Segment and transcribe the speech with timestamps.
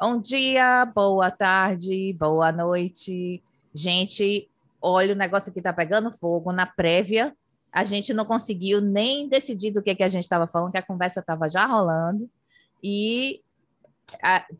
[0.00, 3.42] Bom dia, boa tarde, boa noite.
[3.74, 4.48] Gente,
[4.80, 7.36] olha, o negócio aqui tá pegando fogo na prévia.
[7.72, 10.86] A gente não conseguiu nem decidir do que, que a gente estava falando, que a
[10.86, 12.30] conversa estava já rolando.
[12.80, 13.42] E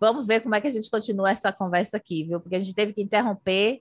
[0.00, 2.40] vamos ver como é que a gente continua essa conversa aqui, viu?
[2.40, 3.80] Porque a gente teve que interromper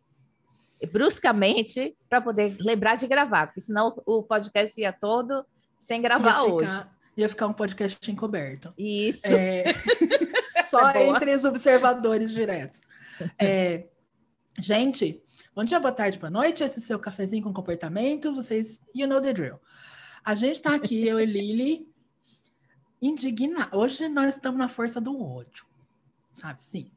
[0.91, 5.43] bruscamente para poder lembrar de gravar, porque senão o podcast ia todo
[5.79, 6.69] sem gravar ia hoje.
[6.69, 8.71] Ficar, ia ficar um podcast encoberto.
[8.77, 9.25] Isso.
[9.25, 9.63] É...
[10.69, 12.81] Só é entre os observadores diretos.
[13.39, 13.87] É...
[14.59, 15.23] Gente,
[15.55, 16.63] bom dia, boa tarde, boa noite.
[16.63, 18.31] Esse é seu cafezinho com comportamento.
[18.31, 19.59] Vocês, you know the drill.
[20.23, 21.91] A gente está aqui, eu e Lili,
[23.01, 23.73] indignados.
[23.73, 25.65] Hoje nós estamos na força do ódio,
[26.31, 26.63] sabe?
[26.63, 26.91] Sim.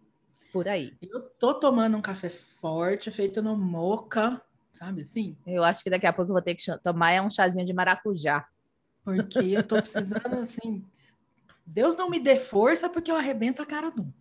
[0.53, 0.95] Por aí.
[1.01, 4.43] Eu tô tomando um café forte, feito no moca,
[4.75, 5.39] sabe assim?
[5.47, 7.73] Eu acho que daqui a pouco eu vou ter que tomar é um chazinho de
[7.73, 8.47] maracujá.
[9.03, 10.85] Porque eu tô precisando, assim.
[11.71, 14.13] Deus não me dê força porque eu arrebento a cara do.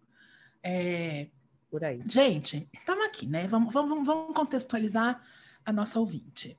[0.62, 1.30] É...
[1.70, 2.02] Por aí.
[2.08, 3.46] Gente, estamos aqui, né?
[3.48, 5.24] Vamos, vamos, vamos contextualizar
[5.64, 6.58] a nossa ouvinte.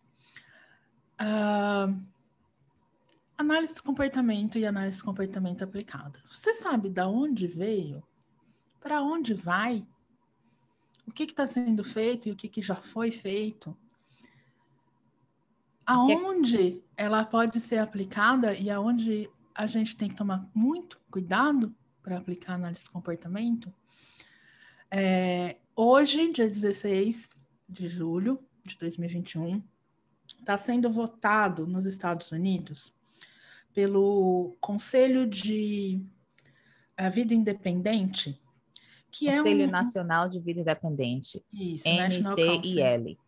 [1.20, 2.00] Uh,
[3.36, 6.20] análise do comportamento e análise do comportamento aplicada.
[6.28, 8.02] Você sabe da onde veio?
[8.80, 9.84] Para onde vai?
[11.06, 13.76] O que está sendo feito e o que, que já foi feito?
[15.84, 19.28] Aonde ela pode ser aplicada e aonde
[19.60, 23.70] a gente tem que tomar muito cuidado para aplicar análise de comportamento?
[24.90, 27.28] É, hoje, dia 16
[27.68, 29.62] de julho de 2021,
[30.38, 32.94] está sendo votado nos Estados Unidos
[33.74, 36.02] pelo Conselho de
[36.96, 38.40] eh, Vida Independente,
[39.10, 39.70] que Conselho é Conselho um...
[39.70, 43.18] Nacional de Vida Independente, Isso, NCIL.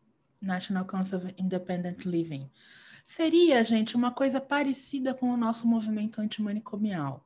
[0.41, 2.51] National Council of Independent Living.
[3.03, 7.25] Seria, gente, uma coisa parecida com o nosso movimento antimanicomial,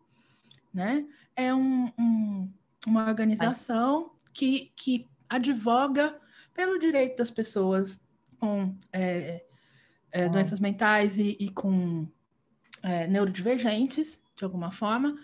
[0.73, 1.07] né?
[1.35, 2.51] É um, um,
[2.87, 6.19] uma organização que, que advoga
[6.55, 8.01] pelo direito das pessoas
[8.41, 9.45] com é,
[10.11, 12.09] é, doenças mentais e, e com
[12.83, 15.19] é, neurodivergentes, de alguma forma,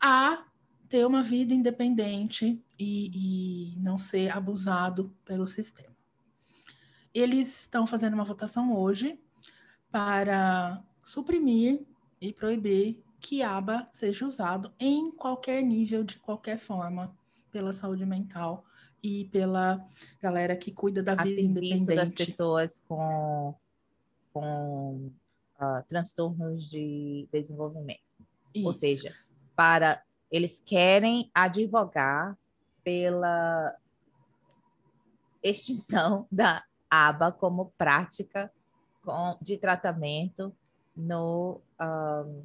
[0.00, 0.44] a
[0.88, 5.94] ter uma vida independente e, e não ser abusado pelo sistema.
[7.12, 9.18] Eles estão fazendo uma votação hoje
[9.90, 11.84] para suprimir
[12.20, 17.16] e proibir que aba seja usado em qualquer nível, de qualquer forma,
[17.50, 18.64] pela saúde mental
[19.02, 19.84] e pela
[20.20, 21.94] galera que cuida da a vida independente.
[21.94, 23.54] das pessoas com,
[24.32, 25.10] com
[25.60, 28.00] uh, transtornos de desenvolvimento.
[28.54, 28.66] Isso.
[28.66, 29.14] Ou seja,
[29.54, 32.36] para eles querem advogar
[32.82, 33.76] pela
[35.42, 38.52] extinção da aba como prática
[39.06, 40.52] com, de tratamento
[40.94, 42.42] no, um,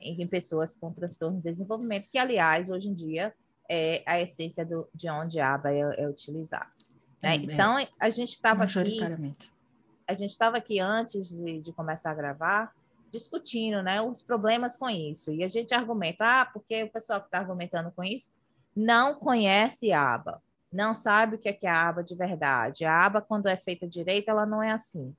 [0.00, 3.34] em pessoas com transtorno de desenvolvimento, que, aliás, hoje em dia
[3.68, 6.70] é a essência do, de onde a aba é, é utilizada.
[7.22, 7.36] Né?
[7.36, 8.98] Então, a gente estava aqui
[10.06, 12.74] a gente estava aqui antes de, de, começar a gravar
[13.10, 15.30] discutindo né, os problemas com isso.
[15.30, 18.32] E a gente argumenta, ah, porque o pessoal que está argumentando com isso
[18.74, 20.42] não conhece a aba,
[20.72, 22.84] não sabe o que é, que é a aba de verdade.
[22.84, 25.14] A aba, quando é feita direito, ela não é assim.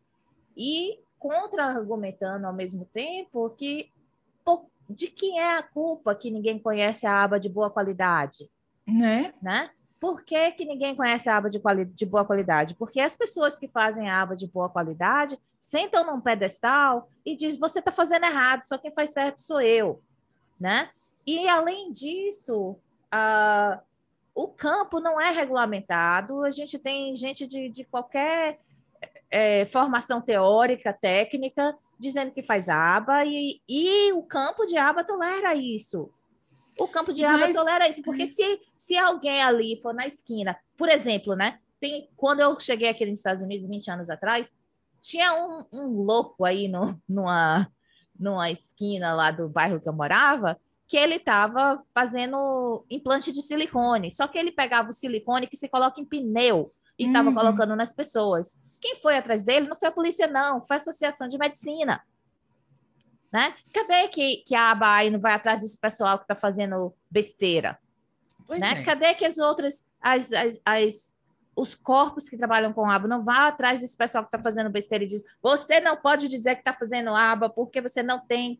[0.55, 3.91] E contra-argumentando ao mesmo tempo que
[4.89, 8.49] de quem é a culpa que ninguém conhece a aba de boa qualidade?
[8.87, 9.33] Né?
[9.41, 9.69] né?
[9.99, 11.61] Por que, que ninguém conhece a aba de,
[11.93, 12.73] de boa qualidade?
[12.73, 17.59] Porque as pessoas que fazem a aba de boa qualidade sentam num pedestal e dizem:
[17.59, 20.01] você está fazendo errado, só quem faz certo sou eu.
[20.59, 20.89] Né?
[21.27, 22.71] E, além disso,
[23.13, 23.79] uh,
[24.41, 28.57] o campo não é regulamentado, a gente tem gente de, de qualquer
[29.29, 35.53] é, formação teórica, técnica, dizendo que faz aba, e, e o campo de aba tolera
[35.55, 36.09] isso.
[36.79, 37.53] O campo de água Mas...
[37.53, 41.59] tolera isso, porque se, se alguém ali for na esquina, por exemplo, né?
[41.77, 44.55] Tem, quando eu cheguei aqui nos Estados Unidos 20 anos atrás,
[45.01, 47.69] tinha um, um louco aí no, numa,
[48.17, 50.57] numa esquina lá do bairro que eu morava,
[50.89, 54.11] que ele estava fazendo implante de silicone.
[54.11, 57.35] Só que ele pegava o silicone que se coloca em pneu e estava uhum.
[57.35, 58.59] colocando nas pessoas.
[58.81, 62.01] Quem foi atrás dele não foi a polícia, não, foi a Associação de Medicina.
[63.31, 63.53] Né?
[63.71, 67.77] Cadê que, que a ABAI não vai atrás desse pessoal que está fazendo besteira?
[68.57, 68.79] né?
[68.79, 68.83] É.
[68.83, 71.15] Cadê que as outras, as, as, as,
[71.55, 75.03] os corpos que trabalham com aba não vão atrás desse pessoal que está fazendo besteira
[75.03, 78.59] e diz: você não pode dizer que está fazendo aba porque você não tem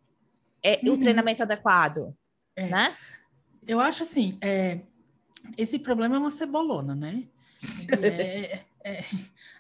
[0.62, 0.94] é, uhum.
[0.94, 2.16] o treinamento adequado,
[2.60, 2.70] é.
[2.70, 2.96] né?
[3.68, 4.80] Eu acho assim, é,
[5.58, 7.24] esse problema é uma cebolona, né?
[8.02, 9.06] É, é,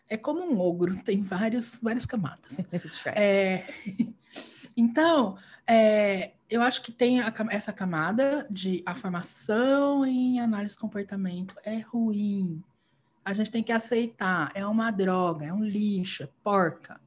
[0.10, 2.66] é, como um ogro, tem vários, várias camadas.
[3.16, 3.66] É,
[4.75, 5.38] então,
[5.68, 11.56] é, eu acho que tem a, essa camada de a formação em análise de comportamento
[11.63, 12.63] é ruim.
[13.24, 17.00] A gente tem que aceitar, é uma droga, é um lixo, é porca.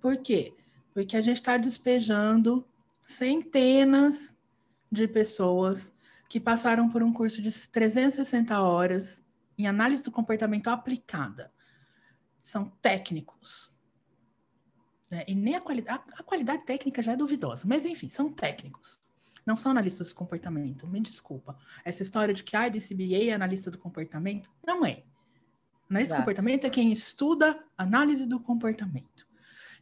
[0.00, 0.52] Por quê?
[0.92, 2.66] Porque a gente está despejando
[3.00, 4.36] centenas
[4.90, 5.92] de pessoas
[6.28, 9.24] que passaram por um curso de 360 horas
[9.56, 11.52] em análise do comportamento aplicada.
[12.42, 13.74] São técnicos.
[15.10, 15.24] Né?
[15.26, 19.00] E nem a qualidade, a, a qualidade técnica já é duvidosa, mas enfim, são técnicos.
[19.44, 21.56] Não são analistas do comportamento, me desculpa.
[21.84, 25.04] Essa história de que a IBCBA é analista do comportamento, não é.
[25.88, 29.26] Analista do comportamento é quem estuda análise do comportamento.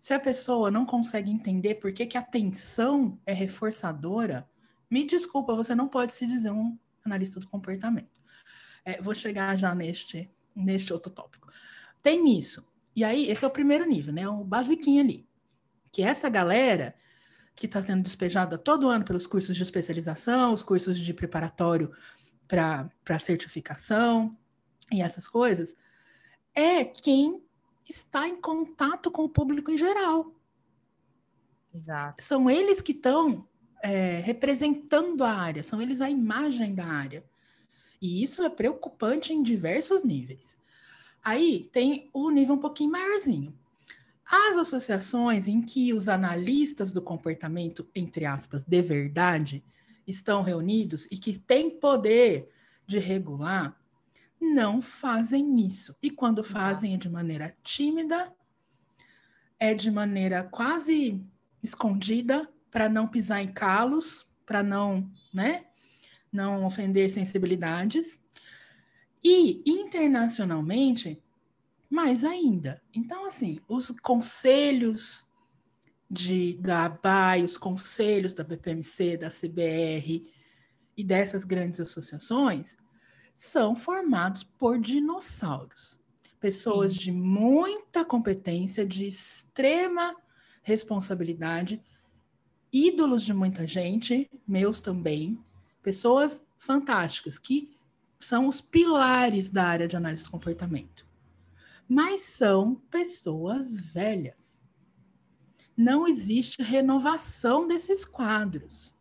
[0.00, 4.48] Se a pessoa não consegue entender por que, que a atenção é reforçadora,
[4.90, 8.20] me desculpa, você não pode se dizer um analista do comportamento.
[8.84, 11.48] É, vou chegar já neste, neste outro tópico.
[12.02, 12.66] Tem isso.
[12.94, 14.28] E aí, esse é o primeiro nível, né?
[14.28, 15.28] O basiquinho ali.
[15.92, 16.94] Que essa galera
[17.54, 21.90] que está sendo despejada todo ano pelos cursos de especialização, os cursos de preparatório
[22.46, 24.36] para certificação
[24.92, 25.74] e essas coisas,
[26.54, 27.42] é quem
[27.88, 30.32] está em contato com o público em geral.
[31.74, 32.22] Exato.
[32.22, 33.46] São eles que estão
[33.82, 37.24] é, representando a área, são eles a imagem da área.
[38.00, 40.56] E isso é preocupante em diversos níveis.
[41.22, 43.56] Aí tem o nível um pouquinho maiorzinho.
[44.24, 49.64] As associações em que os analistas do comportamento, entre aspas, de verdade,
[50.06, 52.48] estão reunidos e que têm poder
[52.86, 53.80] de regular,
[54.40, 55.94] não fazem isso.
[56.02, 58.32] E quando fazem é de maneira tímida,
[59.58, 61.24] é de maneira quase
[61.62, 65.64] escondida, para não pisar em calos, para não, né,
[66.30, 68.20] não ofender sensibilidades.
[69.24, 71.18] E internacionalmente,
[71.88, 72.82] mais ainda.
[72.92, 75.26] Então, assim, os conselhos
[76.10, 80.30] de, da ABAI, os conselhos da BPMC, da CBR
[80.94, 82.76] e dessas grandes associações
[83.34, 85.98] são formados por dinossauros.
[86.38, 86.98] Pessoas Sim.
[86.98, 90.14] de muita competência, de extrema
[90.62, 91.82] responsabilidade,
[92.76, 95.38] ídolos de muita gente, meus também,
[95.82, 97.74] pessoas fantásticas, que
[98.20, 101.06] são os pilares da área de análise de comportamento.
[101.88, 104.62] Mas são pessoas velhas.
[105.76, 108.94] Não existe renovação desses quadros.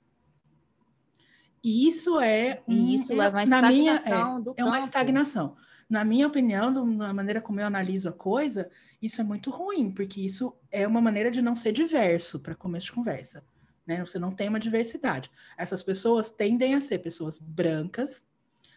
[1.63, 5.57] E isso é um, isso é, uma estagnação minha, é, do é uma estagnação.
[5.89, 8.69] Na minha opinião, da maneira como eu analiso a coisa,
[9.01, 12.87] isso é muito ruim, porque isso é uma maneira de não ser diverso para começo
[12.87, 13.43] de conversa
[13.85, 14.03] né?
[14.03, 15.29] Você não tem uma diversidade.
[15.57, 18.25] Essas pessoas tendem a ser pessoas brancas,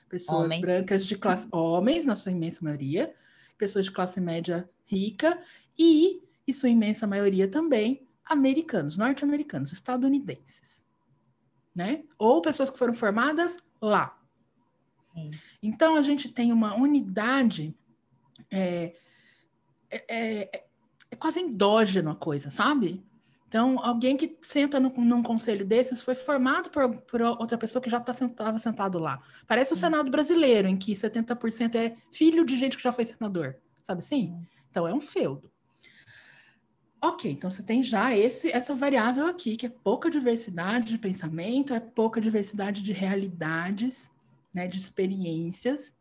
[0.08, 0.60] pessoas homens.
[0.60, 3.14] brancas de classe homens na sua imensa maioria,
[3.56, 5.40] pessoas de classe média rica
[5.78, 10.84] e, em sua imensa maioria também, americanos, norte-americanos, estadunidenses,
[11.74, 12.04] né?
[12.18, 14.18] Ou pessoas que foram formadas lá.
[15.14, 15.30] Sim.
[15.62, 17.74] Então a gente tem uma unidade
[18.50, 18.94] é,
[19.90, 20.64] é, é,
[21.10, 23.04] é quase endógeno a coisa, sabe?
[23.48, 27.88] Então, alguém que senta no, num conselho desses foi formado por, por outra pessoa que
[27.88, 29.22] já tá estava sentado lá.
[29.46, 33.56] Parece o Senado brasileiro, em que 70% é filho de gente que já foi senador.
[33.82, 34.38] Sabe assim?
[34.70, 35.50] Então, é um feudo.
[37.00, 41.72] Ok, então você tem já esse, essa variável aqui, que é pouca diversidade de pensamento,
[41.72, 44.10] é pouca diversidade de realidades,
[44.52, 45.96] né, de experiências.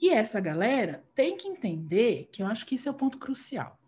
[0.00, 3.81] E essa galera tem que entender que eu acho que isso é o ponto crucial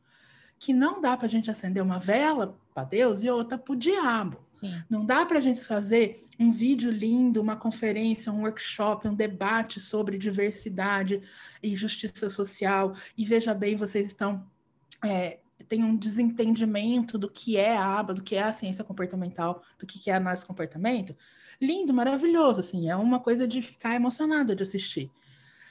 [0.65, 3.77] que não dá para a gente acender uma vela para Deus e outra para o
[3.77, 4.39] diabo.
[4.51, 4.73] Sim.
[4.89, 9.79] Não dá para a gente fazer um vídeo lindo, uma conferência, um workshop, um debate
[9.79, 11.21] sobre diversidade
[11.63, 12.95] e justiça social.
[13.17, 14.47] E veja bem, vocês estão.
[15.05, 19.63] É, tem um desentendimento do que é a aba, do que é a ciência comportamental,
[19.79, 21.15] do que é a análise comportamento.
[21.61, 25.11] Lindo, maravilhoso, assim, é uma coisa de ficar emocionada de assistir.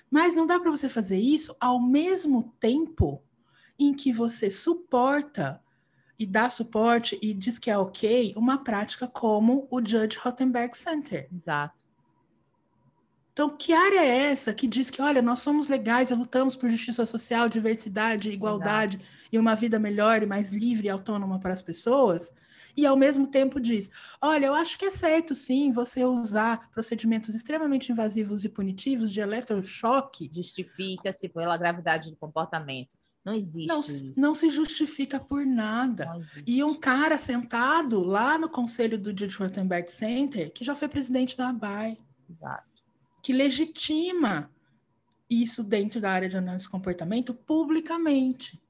[0.09, 3.23] Mas não dá para você fazer isso ao mesmo tempo
[3.85, 5.61] em que você suporta
[6.17, 11.27] e dá suporte e diz que é ok uma prática como o Judge Rottenberg Center.
[11.35, 11.83] Exato.
[13.33, 16.69] Então, que área é essa que diz que, olha, nós somos legais e lutamos por
[16.69, 19.27] justiça social, diversidade, igualdade Exato.
[19.31, 22.31] e uma vida melhor e mais livre e autônoma para as pessoas?
[22.77, 23.89] E ao mesmo tempo diz:
[24.21, 29.19] olha, eu acho que é certo sim você usar procedimentos extremamente invasivos e punitivos de
[29.19, 30.29] eletrochoque.
[30.31, 33.02] Justifica-se pela gravidade do comportamento.
[33.23, 34.19] Não existe não, isso.
[34.19, 36.11] Não se justifica por nada.
[36.45, 41.37] E um cara sentado lá no conselho do Judge Rottenberg Center, que já foi presidente
[41.37, 41.97] da ABAI,
[42.29, 42.83] Exato.
[43.21, 44.51] que legitima
[45.29, 48.61] isso dentro da área de análise de comportamento publicamente.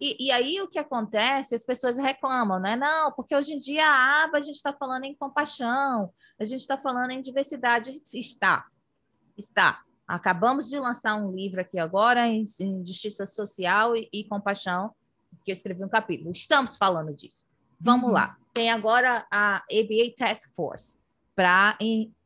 [0.00, 2.76] E, e, aí o que acontece, as pessoas reclamam, né?
[2.76, 6.60] Não, porque hoje em dia a aba a gente está falando em compaixão, a gente
[6.60, 8.02] está falando em diversidade.
[8.12, 8.66] Está,
[9.38, 9.85] está.
[10.06, 14.94] Acabamos de lançar um livro aqui agora em, em justiça social e, e, compaixão,
[15.44, 16.30] que eu escrevi um capítulo.
[16.30, 17.44] Estamos falando disso.
[17.80, 18.14] Vamos uhum.
[18.14, 18.36] lá.
[18.54, 20.98] Tem agora a ABA Task Force
[21.34, 21.76] para,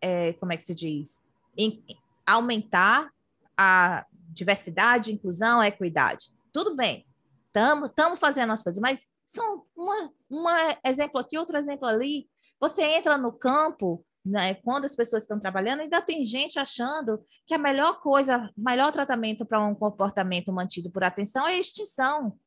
[0.00, 1.22] é, como é que se diz,
[1.56, 1.82] em,
[2.26, 3.10] aumentar
[3.56, 6.32] a diversidade, inclusão, equidade.
[6.52, 7.06] Tudo bem,
[7.48, 10.44] estamos fazendo as coisas, mas são um
[10.84, 12.28] exemplo aqui, outro exemplo ali.
[12.60, 17.54] Você entra no campo, né, quando as pessoas estão trabalhando, ainda tem gente achando que
[17.54, 22.38] a melhor coisa, melhor tratamento para um comportamento mantido por atenção é a extinção.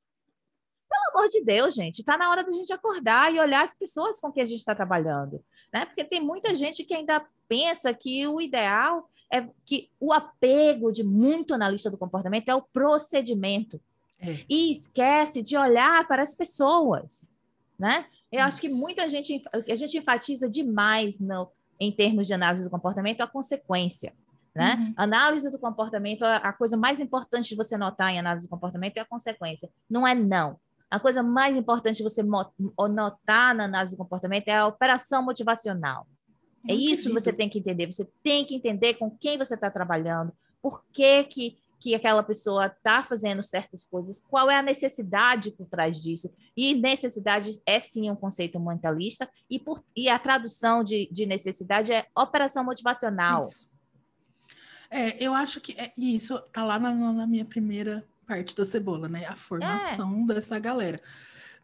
[0.87, 4.19] Pelo amor de Deus, gente, está na hora da gente acordar e olhar as pessoas
[4.19, 5.85] com quem a gente está trabalhando, né?
[5.85, 11.03] Porque tem muita gente que ainda pensa que o ideal é que o apego de
[11.03, 13.81] muito analista do comportamento é o procedimento.
[14.19, 14.45] É.
[14.47, 17.31] E esquece de olhar para as pessoas,
[17.77, 18.05] né?
[18.31, 18.47] Eu Isso.
[18.47, 23.21] acho que muita gente, a gente enfatiza demais no, em termos de análise do comportamento
[23.21, 24.13] a consequência,
[24.55, 24.75] né?
[24.75, 24.93] Uhum.
[24.97, 28.97] Análise do comportamento, a, a coisa mais importante de você notar em análise do comportamento
[28.97, 30.59] é a consequência, não é não.
[30.89, 36.05] A coisa mais importante de você notar na análise do comportamento é a operação motivacional.
[36.69, 37.87] É isso que você tem que entender.
[37.87, 42.67] Você tem que entender com quem você está trabalhando, por que, que que aquela pessoa
[42.67, 46.33] está fazendo certas coisas, qual é a necessidade por trás disso.
[46.55, 51.91] E necessidade é sim um conceito mentalista, e, por, e a tradução de, de necessidade
[51.91, 53.49] é operação motivacional.
[53.49, 53.67] Isso.
[54.89, 59.09] É, eu acho que é, isso está lá na, na, minha primeira parte da cebola,
[59.09, 59.25] né?
[59.25, 60.33] A formação é.
[60.33, 61.01] dessa galera.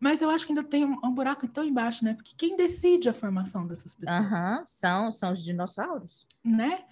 [0.02, 2.14] Mas eu acho que ainda tem um, um, buraco tão embaixo, né?
[2.14, 4.20] Porque quem decide a formação dessas pessoas?
[4.20, 6.28] Uhum, são, são os dinossauros.
[6.44, 6.84] Né?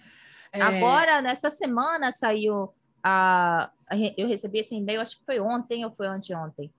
[0.50, 0.62] É...
[0.62, 5.90] Agora, nessa semana, saiu a, a, eu recebi esse e-mail, acho que foi ontem ou
[5.90, 6.70] foi anteontem.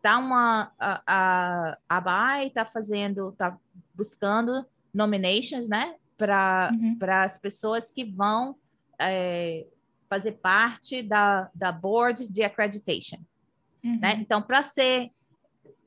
[0.00, 3.58] Tá uma a, a, a BAI está fazendo, está
[3.94, 6.96] buscando nominations, né, para uhum.
[7.00, 8.56] as pessoas que vão
[8.98, 9.66] é,
[10.08, 13.18] fazer parte da, da board de accreditation,
[13.82, 13.98] uhum.
[14.00, 14.14] né?
[14.20, 15.10] Então, para ser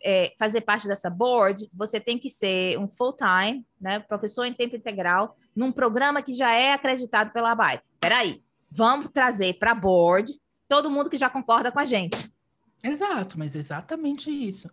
[0.03, 4.53] é, fazer parte dessa board, você tem que ser um full time, né, professor em
[4.53, 7.79] tempo integral, num programa que já é acreditado pela ABAI.
[8.00, 8.43] Peraí,
[8.75, 10.34] Vamos trazer para board
[10.67, 12.29] todo mundo que já concorda com a gente.
[12.84, 14.70] Exato, mas exatamente isso.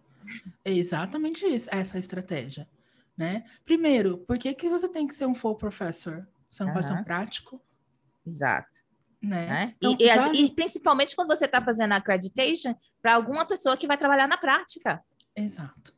[0.64, 2.68] É exatamente isso, essa estratégia.
[3.16, 3.44] Né?
[3.64, 6.26] Primeiro, por que, que você tem que ser um full professor?
[6.50, 6.74] Você não uhum.
[6.74, 7.62] pode ser um prático?
[8.26, 8.80] Exato.
[9.22, 9.46] Né?
[9.46, 9.74] né?
[9.76, 10.32] Então, e, já...
[10.32, 14.36] e, principalmente quando você está fazendo a accreditation para alguma pessoa que vai trabalhar na
[14.36, 15.00] prática.
[15.36, 15.94] Exato.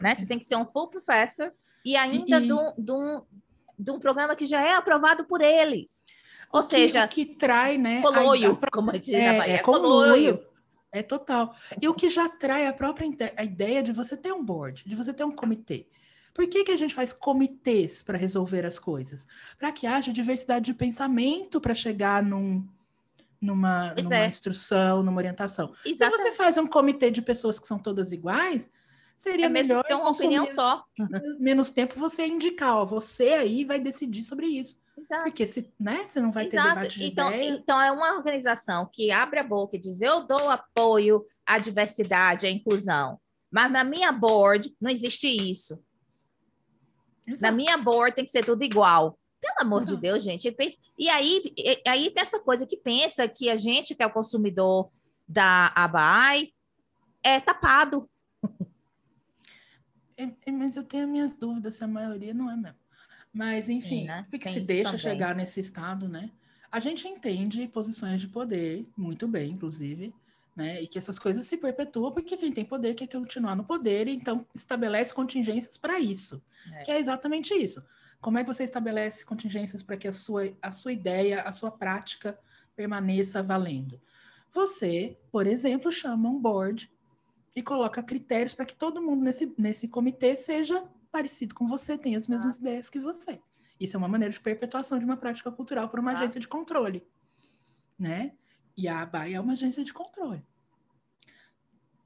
[0.00, 0.10] Né?
[0.10, 0.28] Você Exato.
[0.28, 1.52] tem que ser um full professor
[1.84, 2.46] e ainda e...
[2.46, 3.22] De, um, de, um,
[3.76, 6.04] de um programa que já é aprovado por eles.
[6.52, 8.00] Ou o seja, que, que trai, né?
[8.02, 10.40] Coloio, a, como diz é, Bahia, é, coloio.
[10.90, 11.54] É total.
[11.80, 14.94] E o que já trai a própria a ideia de você ter um board, de
[14.94, 15.86] você ter um comitê.
[16.32, 19.26] Por que, que a gente faz comitês para resolver as coisas?
[19.58, 22.66] Para que haja diversidade de pensamento para chegar num,
[23.40, 24.26] numa, numa é.
[24.26, 25.72] instrução, numa orientação.
[25.84, 26.22] Exatamente.
[26.22, 28.70] Se você faz um comitê de pessoas que são todas iguais,
[29.18, 30.84] seria é melhor ter uma opinião só.
[31.38, 34.76] Menos tempo você indicar, ó, você aí vai decidir sobre isso.
[35.08, 35.22] Exato.
[35.22, 36.68] Porque se, né, você não vai Exato.
[36.68, 37.50] ter debate de então, ideia.
[37.50, 42.46] Então, é uma organização que abre a boca e diz, eu dou apoio à diversidade,
[42.46, 43.18] à inclusão.
[43.50, 45.82] Mas na minha board não existe isso.
[47.26, 47.42] Exato.
[47.42, 49.18] Na minha board tem que ser tudo igual.
[49.40, 50.54] Pelo amor de Deus, gente.
[50.98, 51.54] E aí,
[51.86, 54.90] aí tem essa coisa que pensa que a gente, que é o consumidor
[55.26, 56.52] da ABAI,
[57.22, 58.08] é tapado.
[60.20, 62.77] É, é, mas eu tenho minhas dúvidas se a maioria não é mesmo.
[63.38, 64.26] Mas, enfim, Sim, né?
[64.28, 64.98] porque se deixa também.
[64.98, 66.32] chegar nesse estado, né?
[66.72, 70.12] A gente entende posições de poder, muito bem, inclusive,
[70.56, 70.82] né?
[70.82, 74.10] E que essas coisas se perpetuam porque quem tem poder quer continuar no poder, e
[74.16, 76.42] então estabelece contingências para isso.
[76.72, 76.82] É.
[76.82, 77.80] Que é exatamente isso.
[78.20, 81.70] Como é que você estabelece contingências para que a sua, a sua ideia, a sua
[81.70, 82.36] prática
[82.74, 84.00] permaneça valendo?
[84.50, 86.90] Você, por exemplo, chama um board
[87.54, 92.16] e coloca critérios para que todo mundo nesse, nesse comitê seja parecido com você, tem
[92.16, 92.60] as mesmas ah.
[92.60, 93.40] ideias que você.
[93.78, 96.14] Isso é uma maneira de perpetuação de uma prática cultural por uma ah.
[96.14, 97.06] agência de controle,
[97.98, 98.32] né?
[98.76, 100.44] E a ABAI é uma agência de controle,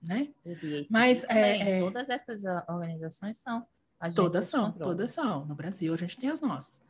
[0.02, 0.32] né?
[0.90, 3.66] Mas é, é, todas essas organizações são
[4.14, 5.44] todas são, todas são.
[5.44, 6.80] No Brasil a gente tem as nossas.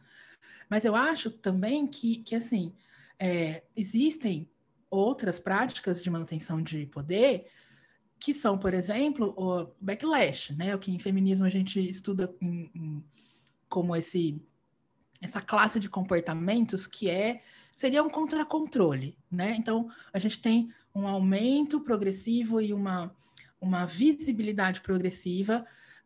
[0.70, 2.74] Mas eu acho também que, que assim,
[3.18, 4.50] é, existem
[4.88, 7.46] outras práticas de manutenção de poder
[8.22, 10.72] que são, por exemplo, o backlash, né?
[10.76, 13.04] O que em feminismo a gente estuda em, em,
[13.68, 14.40] como esse
[15.20, 17.42] essa classe de comportamentos que é
[17.74, 19.56] seria um contracontrole, né?
[19.56, 23.12] Então a gente tem um aumento progressivo e uma,
[23.60, 25.64] uma visibilidade progressiva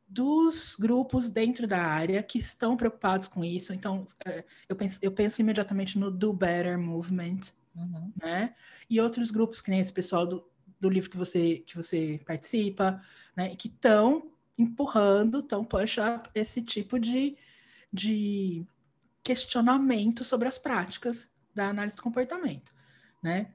[0.09, 3.75] dos grupos dentro da área que estão preocupados com isso.
[3.75, 7.41] Então, é, eu penso, eu penso imediatamente no Do Better Movement,
[7.75, 8.11] uhum.
[8.17, 8.55] né?
[8.89, 10.47] E outros grupos, que nem esse pessoal do,
[10.81, 13.03] do livro que você, que você participa,
[13.37, 13.55] né?
[13.57, 17.37] Que estão empurrando, estão push up esse tipo de,
[17.93, 18.67] de
[19.23, 22.73] questionamento sobre as práticas da análise do comportamento,
[23.23, 23.53] né?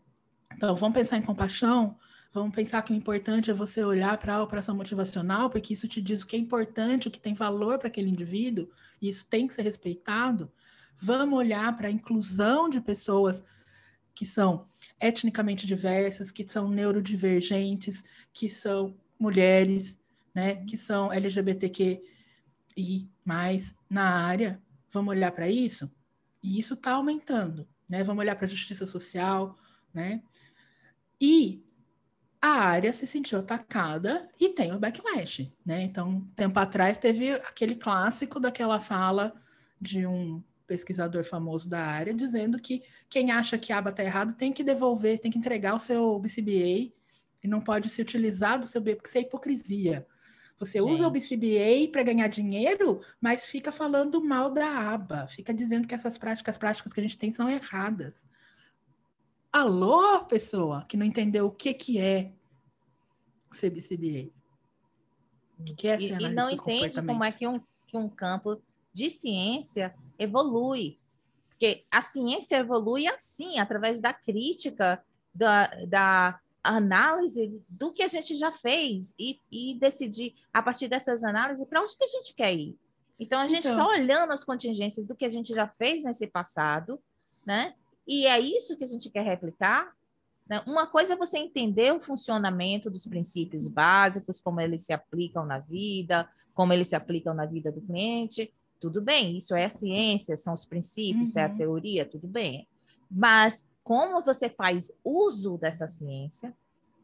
[0.53, 1.97] Então, vamos pensar em compaixão,
[2.33, 6.01] vamos pensar que o importante é você olhar para a operação motivacional, porque isso te
[6.01, 8.69] diz o que é importante, o que tem valor para aquele indivíduo,
[9.01, 10.51] e isso tem que ser respeitado.
[10.97, 13.43] Vamos olhar para a inclusão de pessoas
[14.13, 14.67] que são
[15.01, 19.99] etnicamente diversas, que são neurodivergentes, que são mulheres,
[20.33, 22.01] né, que são LGBTQ
[22.77, 24.61] e mais na área.
[24.91, 25.91] Vamos olhar para isso?
[26.43, 28.03] E isso está aumentando, né?
[28.03, 29.57] Vamos olhar para a justiça social,
[29.93, 30.21] né?
[31.19, 31.63] E
[32.41, 35.83] a área se sentiu atacada e tem o backlash, né?
[35.83, 39.33] Então, tempo atrás teve aquele clássico daquela fala
[39.79, 44.33] de um pesquisador famoso da área dizendo que quem acha que a aba está errado
[44.35, 46.93] tem que devolver, tem que entregar o seu BCBA
[47.43, 50.07] e não pode se utilizar do seu BCBA, porque isso é hipocrisia.
[50.57, 50.81] Você Sim.
[50.81, 55.93] usa o BCBA para ganhar dinheiro, mas fica falando mal da aba, fica dizendo que
[55.93, 58.25] essas práticas, práticas que a gente tem são erradas.
[59.51, 62.31] Alô, pessoa que não entendeu o que, que é
[63.51, 64.31] ser BCBA.
[65.59, 68.61] O que é e, e não entende como é que um, que um campo
[68.93, 70.99] de ciência evolui.
[71.49, 78.35] Porque a ciência evolui assim, através da crítica, da, da análise do que a gente
[78.35, 82.53] já fez e, e decidir, a partir dessas análises, para onde que a gente quer
[82.53, 82.77] ir.
[83.19, 83.87] Então, a gente está então...
[83.87, 86.99] olhando as contingências do que a gente já fez nesse passado,
[87.45, 87.75] né?
[88.07, 89.93] E é isso que a gente quer replicar.
[90.47, 90.61] Né?
[90.65, 95.59] Uma coisa é você entender o funcionamento dos princípios básicos, como eles se aplicam na
[95.59, 98.51] vida, como eles se aplicam na vida do cliente.
[98.81, 101.41] Tudo bem, isso é a ciência, são os princípios, uhum.
[101.41, 101.57] é a uhum.
[101.57, 102.67] teoria, tudo bem.
[103.09, 106.53] Mas como você faz uso dessa ciência,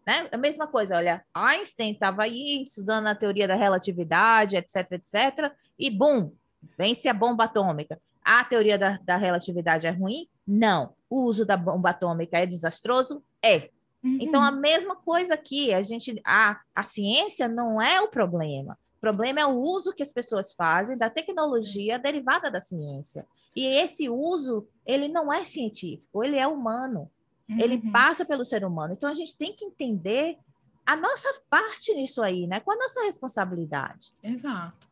[0.07, 0.27] né?
[0.31, 5.91] A mesma coisa, olha, Einstein estava aí estudando a teoria da relatividade, etc, etc, e
[5.91, 6.31] bum,
[6.77, 7.99] vence a bomba atômica.
[8.23, 10.27] A teoria da, da relatividade é ruim?
[10.47, 10.93] Não.
[11.09, 13.21] O uso da bomba atômica é desastroso?
[13.41, 13.69] É.
[14.03, 14.17] Uhum.
[14.21, 18.79] Então, a mesma coisa aqui, a gente, a, a ciência não é o problema.
[18.97, 23.27] O problema é o uso que as pessoas fazem da tecnologia derivada da ciência.
[23.55, 27.09] E esse uso, ele não é científico, ele é humano.
[27.47, 27.59] Uhum.
[27.59, 28.93] Ele passa pelo ser humano.
[28.93, 30.37] Então a gente tem que entender
[30.85, 32.59] a nossa parte nisso aí, né?
[32.59, 34.13] Qual a nossa responsabilidade?
[34.23, 34.89] Exato.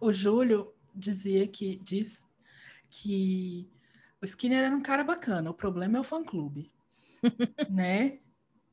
[0.00, 2.24] O Júlio dizia que diz
[2.88, 3.68] que
[4.22, 6.72] o Skinner era um cara bacana, o problema é o fã-clube,
[7.68, 8.18] né?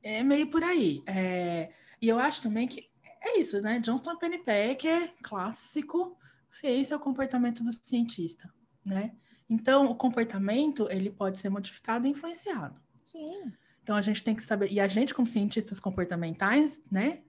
[0.04, 1.02] É meio por aí.
[1.08, 1.72] É...
[2.02, 2.90] E eu acho também que
[3.26, 3.80] é isso, né?
[3.80, 6.18] Johnston Pennypacker, clássico,
[6.50, 9.16] ciência é o comportamento do cientista, né?
[9.50, 12.80] Então, o comportamento, ele pode ser modificado e influenciado.
[13.04, 13.52] Sim.
[13.84, 17.22] Então, a gente tem que saber, e a gente, como cientistas comportamentais, né,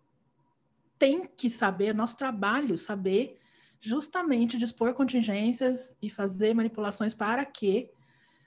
[0.99, 3.39] tem que saber, nosso trabalho, saber
[3.79, 7.91] justamente dispor contingências e fazer manipulações para que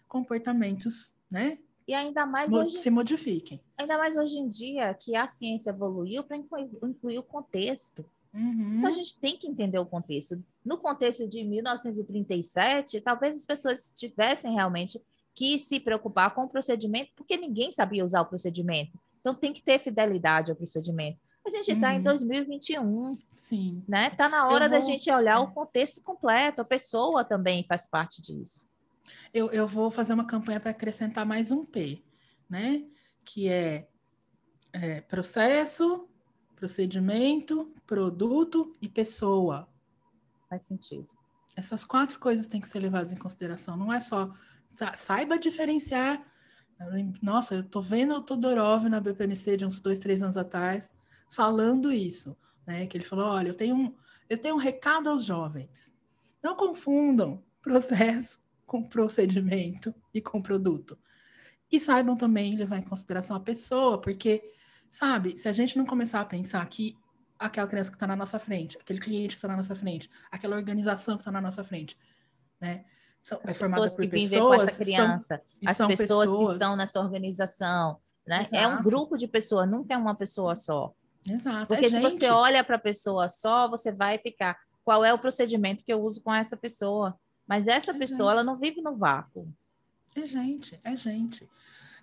[0.08, 1.60] comportamentos, né,
[1.90, 3.60] e ainda mais hoje, se modifiquem.
[3.76, 8.06] Ainda mais hoje em dia que a ciência evoluiu para incluir, incluir, o contexto.
[8.32, 8.76] Uhum.
[8.78, 10.40] Então a gente tem que entender o contexto.
[10.64, 15.02] No contexto de 1937, talvez as pessoas tivessem realmente
[15.34, 19.00] que se preocupar com o procedimento, porque ninguém sabia usar o procedimento.
[19.20, 21.18] Então tem que ter fidelidade ao procedimento.
[21.44, 21.96] A gente está uhum.
[21.96, 23.18] em 2021.
[23.34, 23.84] Sim.
[23.88, 24.12] Né?
[24.12, 24.78] Tá na hora vou...
[24.78, 25.40] da gente olhar é.
[25.40, 28.69] o contexto completo, a pessoa também faz parte disso.
[29.34, 32.04] Eu, eu vou fazer uma campanha para acrescentar mais um P,
[32.50, 32.86] né?
[33.24, 33.88] Que é,
[34.74, 36.08] é processo,
[36.56, 39.68] procedimento, produto e pessoa.
[40.50, 41.08] Faz sentido.
[41.56, 43.76] Essas quatro coisas têm que ser levadas em consideração.
[43.76, 44.34] Não é só
[44.96, 46.26] saiba diferenciar.
[47.22, 50.90] Nossa, eu tô vendo o Todorov na BPMC de uns dois, três anos atrás
[51.30, 52.88] falando isso, né?
[52.88, 53.96] Que ele falou: olha, eu tenho um,
[54.30, 55.94] eu tenho um recado aos jovens.
[56.42, 60.96] Não confundam processo com procedimento e com produto.
[61.72, 64.44] E saibam também levar em consideração a pessoa, porque,
[64.92, 66.96] sabe, se a gente não começar a pensar que
[67.38, 70.56] aquela criança que está na nossa frente, aquele cliente que está na nossa frente, aquela
[70.56, 71.98] organização que está na nossa frente,
[72.62, 72.86] né?
[73.24, 75.42] São, as é pessoas que vivem com essa criança,
[75.74, 78.42] são, as pessoas, pessoas, que estão nessa organização, né?
[78.42, 78.56] Exato.
[78.56, 80.94] É um grupo de pessoas, nunca é uma pessoa só.
[81.28, 81.68] Exato.
[81.68, 82.04] Porque é se gente.
[82.04, 84.58] você olha para a pessoa só, você vai ficar.
[84.84, 87.20] Qual é o procedimento que eu uso com essa pessoa?
[87.50, 88.34] Mas essa é pessoa, gente.
[88.34, 89.52] ela não vive no vácuo.
[90.16, 91.50] É gente, é gente.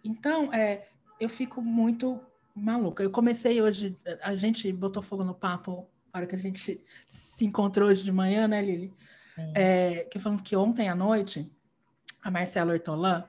[0.02, 0.88] Então, é,
[1.20, 2.20] eu fico muito
[2.52, 3.00] maluca.
[3.00, 7.46] Eu comecei hoje, a gente botou fogo no papo, na hora que a gente se
[7.46, 8.92] encontrou hoje de manhã, né, Lili?
[9.54, 11.48] É, que falando que ontem à noite,
[12.22, 13.24] a Marcela Hortolã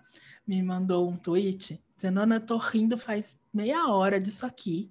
[0.48, 4.90] me mandou um tweet dizendo: Ana, eu tô rindo faz meia hora disso aqui.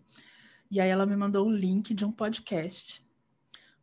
[0.70, 3.05] E aí ela me mandou o link de um podcast.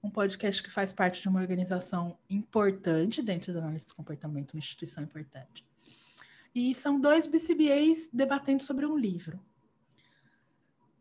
[0.04, 4.60] Um podcast que faz parte de uma organização importante dentro da análise do comportamento, uma
[4.60, 5.66] instituição importante.
[6.54, 9.40] E são dois BCBAs debatendo sobre um livro.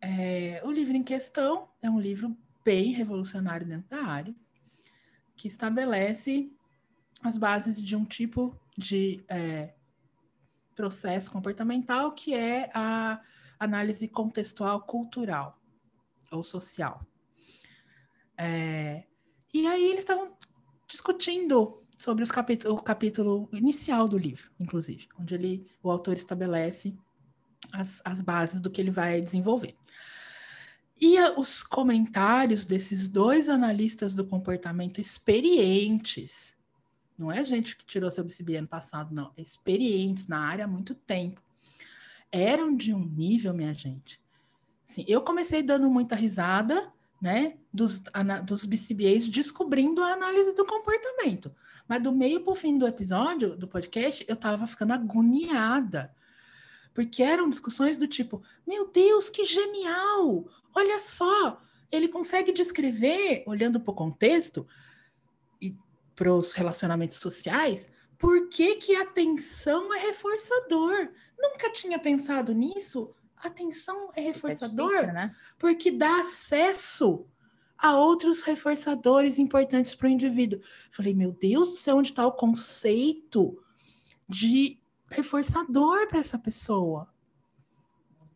[0.00, 4.34] É, o livro em questão é um livro bem revolucionário dentro da área,
[5.36, 6.50] que estabelece
[7.22, 9.74] as bases de um tipo de é,
[10.74, 13.20] processo comportamental que é a
[13.58, 15.60] análise contextual cultural
[16.30, 17.06] ou social.
[18.36, 19.04] É,
[19.52, 20.36] e aí eles estavam
[20.88, 26.96] discutindo sobre os capítulo, o capítulo inicial do livro, inclusive, onde ele, o autor estabelece
[27.72, 29.76] as, as bases do que ele vai desenvolver.
[31.00, 36.56] E a, os comentários desses dois analistas do comportamento experientes,
[37.18, 40.68] não é gente que tirou seu BCB ano passado, não, é experientes na área há
[40.68, 41.42] muito tempo,
[42.30, 44.20] eram de um nível, minha gente.
[44.88, 48.02] Assim, eu comecei dando muita risada, né, dos,
[48.44, 51.54] dos BCBAs descobrindo a análise do comportamento.
[51.88, 56.14] Mas do meio para o fim do episódio, do podcast, eu estava ficando agoniada.
[56.92, 60.46] Porque eram discussões do tipo: meu Deus, que genial!
[60.74, 64.66] Olha só, ele consegue descrever, olhando para o contexto
[65.60, 65.74] e
[66.14, 71.10] para os relacionamentos sociais, por que, que a atenção é reforçador.
[71.38, 75.36] Nunca tinha pensado nisso atenção é reforçador é difícil, né?
[75.58, 77.26] porque dá acesso
[77.82, 80.60] a outros reforçadores importantes para o indivíduo.
[80.88, 83.60] Falei, meu Deus do céu, onde está o conceito
[84.28, 84.78] de
[85.10, 87.12] reforçador para essa pessoa?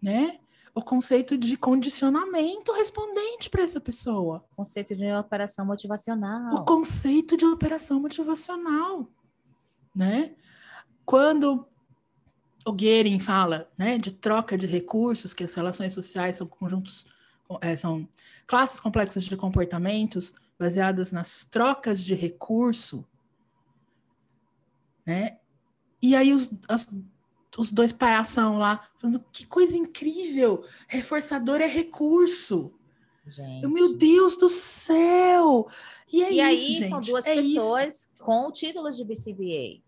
[0.02, 0.40] Né?
[0.74, 4.44] O conceito de condicionamento respondente para essa pessoa.
[4.52, 6.54] O conceito de operação motivacional.
[6.56, 9.08] O conceito de operação motivacional,
[9.94, 10.34] né?
[11.04, 11.66] Quando
[12.66, 17.06] o Guerin fala né, de troca de recursos, que as relações sociais são conjuntos,
[17.60, 18.08] é, são
[18.46, 23.04] classes complexas de comportamentos baseadas nas trocas de recurso,
[25.04, 25.38] né?
[26.00, 26.88] E aí os, as,
[27.56, 32.72] os dois palhação lá falando que coisa incrível, reforçador é recurso.
[33.26, 33.66] Gente.
[33.66, 35.68] Meu Deus do céu!
[36.12, 36.88] E, é e isso, aí gente.
[36.88, 38.24] são duas é pessoas isso.
[38.24, 39.82] com o título de BCBA.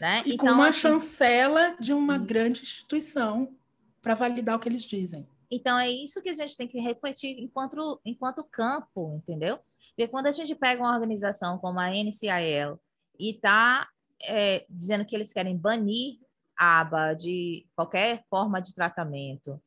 [0.00, 0.22] Né?
[0.24, 2.24] E então, com uma assim, chancela de uma isso.
[2.24, 3.52] grande instituição
[4.00, 5.28] para validar o que eles dizem.
[5.50, 9.58] Então, é isso que a gente tem que refletir enquanto, enquanto campo, entendeu?
[9.88, 12.78] Porque quando a gente pega uma organização como a NCIL
[13.18, 13.88] e está
[14.22, 16.18] é, dizendo que eles querem banir
[16.58, 19.60] a aba de qualquer forma de tratamento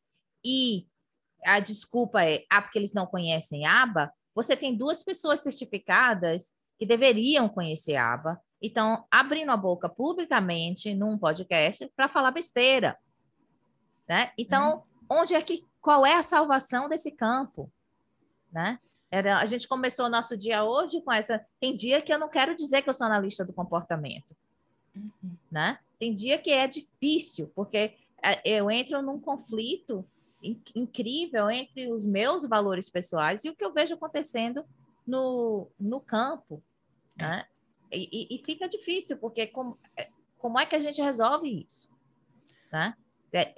[0.44, 0.86] e
[1.44, 6.86] a desculpa é ah, porque eles não conhecem aba, você tem duas pessoas certificadas que
[6.86, 12.96] deveriam conhecer aba então, abrindo a boca publicamente num podcast para falar besteira.
[14.08, 14.30] Né?
[14.38, 15.18] Então, uhum.
[15.18, 17.70] onde é que qual é a salvação desse campo?
[18.50, 18.78] Né?
[19.10, 21.44] Era, a gente começou o nosso dia hoje com essa.
[21.60, 24.34] Tem dia que eu não quero dizer que eu sou analista do comportamento.
[24.94, 25.36] Uhum.
[25.50, 25.78] Né?
[25.98, 30.06] Tem dia que é difícil, porque é, eu entro num conflito
[30.74, 34.64] incrível entre os meus valores pessoais e o que eu vejo acontecendo
[35.06, 36.62] no, no campo.
[37.18, 37.22] É.
[37.22, 37.46] Né?
[37.92, 41.90] E, e, fica difícil, porque como, é, como é que a gente resolve isso?
[42.72, 42.96] Né?
[43.32, 43.54] É,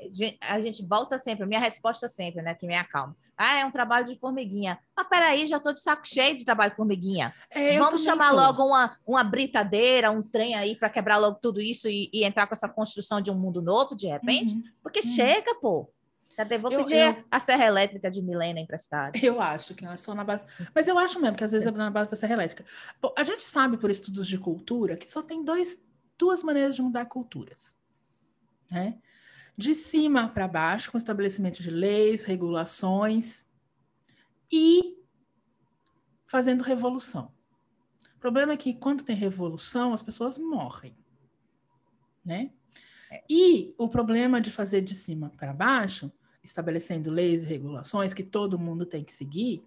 [0.49, 3.17] a gente volta sempre, minha resposta sempre, né, que me acalma.
[3.37, 4.79] Ah, é um trabalho de formiguinha.
[4.97, 7.35] Mas peraí, já estou de saco cheio de trabalho de formiguinha.
[7.51, 8.37] É, Vamos chamar tô.
[8.37, 12.47] logo uma, uma britadeira, um trem aí para quebrar logo tudo isso e, e, entrar
[12.47, 14.55] com essa construção de um mundo novo, de repente?
[14.55, 15.13] Uhum, porque uhum.
[15.13, 15.91] chega, pô.
[16.37, 16.59] Cadê?
[16.59, 19.19] Vou eu, pedir eu, a serra elétrica de Milena emprestada.
[19.21, 20.45] Eu acho que é só na base.
[20.75, 22.65] Mas eu acho mesmo que às vezes é na base da serra elétrica.
[23.01, 25.79] Bom, a gente sabe por estudos de cultura que só tem dois,
[26.19, 27.77] duas maneiras de mudar culturas.
[28.71, 28.99] Né?
[29.57, 33.45] De cima para baixo, com estabelecimento de leis, regulações
[34.51, 34.99] e
[36.27, 37.33] fazendo revolução.
[38.17, 40.97] O problema é que quando tem revolução, as pessoas morrem.
[42.25, 42.51] Né?
[43.29, 46.11] E o problema de fazer de cima para baixo
[46.45, 49.65] estabelecendo leis e regulações que todo mundo tem que seguir,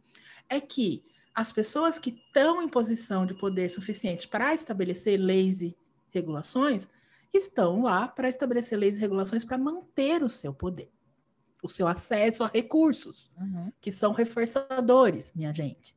[0.48, 5.76] é que as pessoas que estão em posição de poder suficiente para estabelecer leis e
[6.12, 6.88] regulações
[7.34, 10.92] estão lá para estabelecer leis e regulações para manter o seu poder,
[11.62, 13.72] o seu acesso a recursos, uhum.
[13.80, 15.96] que são reforçadores, minha gente.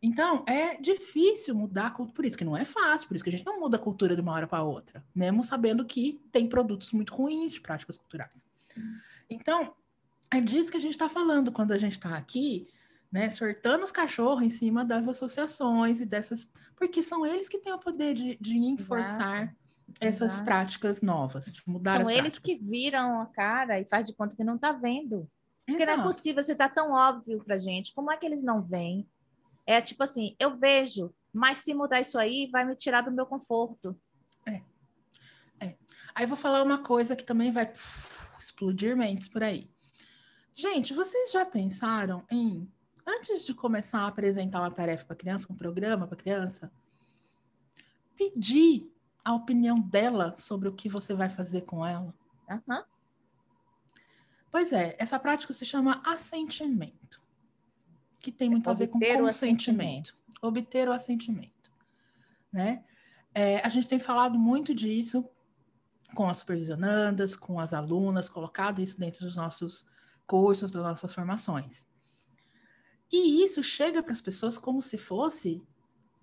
[0.00, 3.30] Então, é difícil mudar a cultura, por isso que não é fácil, por isso que
[3.30, 6.48] a gente não muda a cultura de uma hora para outra, mesmo sabendo que tem
[6.48, 8.46] produtos muito ruins de práticas culturais.
[9.28, 9.74] Então,
[10.30, 12.68] é disso que a gente está falando quando a gente está aqui,
[13.10, 16.48] né, sortando os cachorros em cima das associações e dessas.
[16.76, 19.56] Porque são eles que têm o poder de, de enforçar Exato.
[20.00, 20.44] Essas Exato.
[20.44, 22.40] práticas novas, de mudar São eles práticas.
[22.40, 25.28] que viram a cara e faz de conta que não está vendo.
[25.66, 25.98] Porque Exato.
[25.98, 27.92] não é possível, você tá tão óbvio pra gente.
[27.94, 29.08] Como é que eles não veem?
[29.66, 33.26] É tipo assim, eu vejo, mas se mudar isso aí, vai me tirar do meu
[33.26, 33.98] conforto.
[34.46, 34.62] É.
[35.60, 35.76] é.
[36.14, 39.70] Aí eu vou falar uma coisa que também vai pff, explodir mentes por aí.
[40.54, 42.66] Gente, vocês já pensaram em,
[43.06, 46.72] antes de começar a apresentar uma tarefa para criança, um programa para criança,
[48.16, 48.90] pedir
[49.28, 52.14] a opinião dela sobre o que você vai fazer com ela?
[52.48, 52.82] Uhum.
[54.50, 57.20] Pois é, essa prática se chama assentimento,
[58.18, 60.14] que tem muito Obter a ver com consentimento.
[60.40, 61.70] Obter o assentimento.
[62.50, 62.82] Né?
[63.34, 65.28] É, a gente tem falado muito disso
[66.14, 69.84] com as supervisionandas, com as alunas, colocado isso dentro dos nossos
[70.26, 71.86] cursos, das nossas formações.
[73.12, 75.62] E isso chega para as pessoas como se fosse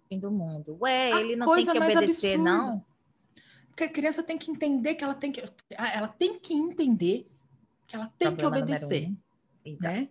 [0.10, 0.76] fim do mundo.
[0.82, 2.52] Ué, ele não tem que obedecer, absurda.
[2.52, 2.95] não?
[3.76, 5.44] Porque a criança tem que entender que ela tem que
[5.78, 7.30] ela tem que entender
[7.86, 9.10] que ela tem Problema que obedecer,
[9.66, 9.78] um.
[9.82, 10.08] né?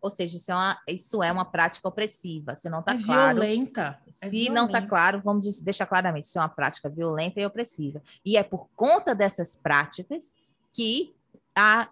[0.00, 2.54] Ou seja, isso é, uma, isso é uma prática opressiva.
[2.54, 3.40] Se não está é claro.
[3.40, 4.00] Violenta.
[4.06, 4.54] É se violenta.
[4.54, 8.00] não está claro, vamos deixar claramente, isso é uma prática violenta e opressiva.
[8.24, 10.34] E é por conta dessas práticas
[10.72, 11.14] que
[11.54, 11.88] a,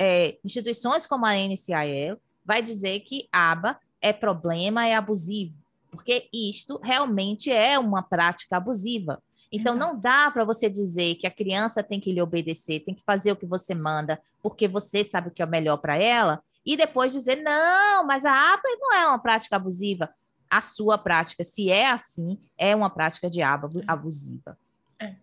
[0.00, 5.54] é, instituições como a NCIL vai dizer que aba é problema, é abusivo,
[5.90, 9.22] porque isto realmente é uma prática abusiva.
[9.52, 9.92] Então, Exato.
[9.92, 13.32] não dá para você dizer que a criança tem que lhe obedecer, tem que fazer
[13.32, 16.76] o que você manda, porque você sabe o que é o melhor para ela, e
[16.76, 20.08] depois dizer, não, mas a APA não é uma prática abusiva.
[20.48, 23.84] A sua prática, se é assim, é uma prática de aba é.
[23.86, 24.58] abusiva.
[24.98, 25.14] É.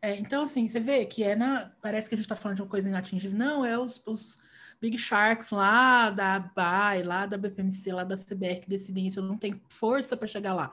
[0.00, 1.72] é então, assim, você vê que é na.
[1.82, 3.36] Parece que a gente está falando de uma coisa inatingível.
[3.36, 4.38] Não, é os, os
[4.80, 9.18] Big Sharks lá da BAI, lá da BPMC, lá da CBR que decidem isso.
[9.18, 10.70] Eu não tenho força para chegar lá.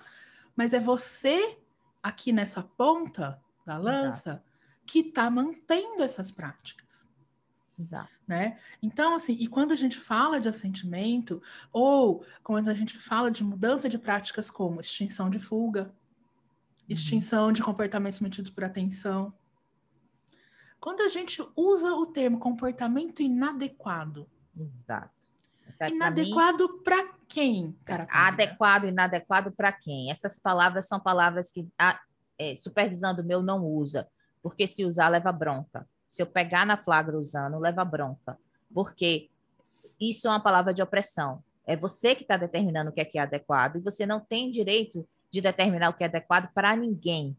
[0.55, 1.57] Mas é você
[2.03, 4.45] aqui nessa ponta da lança Exato.
[4.85, 7.07] que está mantendo essas práticas.
[7.79, 8.11] Exato.
[8.27, 8.59] Né?
[8.81, 13.43] Então, assim, e quando a gente fala de assentimento, ou quando a gente fala de
[13.43, 15.91] mudança de práticas como extinção de fuga, uhum.
[16.89, 19.33] extinção de comportamentos metidos por atenção,
[20.79, 24.29] quando a gente usa o termo comportamento inadequado.
[24.55, 25.23] Exato.
[25.89, 28.07] Inadequado para quem, cara?
[28.09, 30.11] Adequado, inadequado para quem?
[30.11, 31.99] Essas palavras são palavras que a
[32.37, 34.07] é, supervisão do meu não usa,
[34.41, 35.87] porque se usar leva bronca.
[36.09, 38.37] Se eu pegar na flagra usando, leva bronca,
[38.73, 39.29] porque
[39.99, 41.43] isso é uma palavra de opressão.
[41.65, 44.51] É você que está determinando o que é, que é adequado e você não tem
[44.51, 47.35] direito de determinar o que é adequado para ninguém.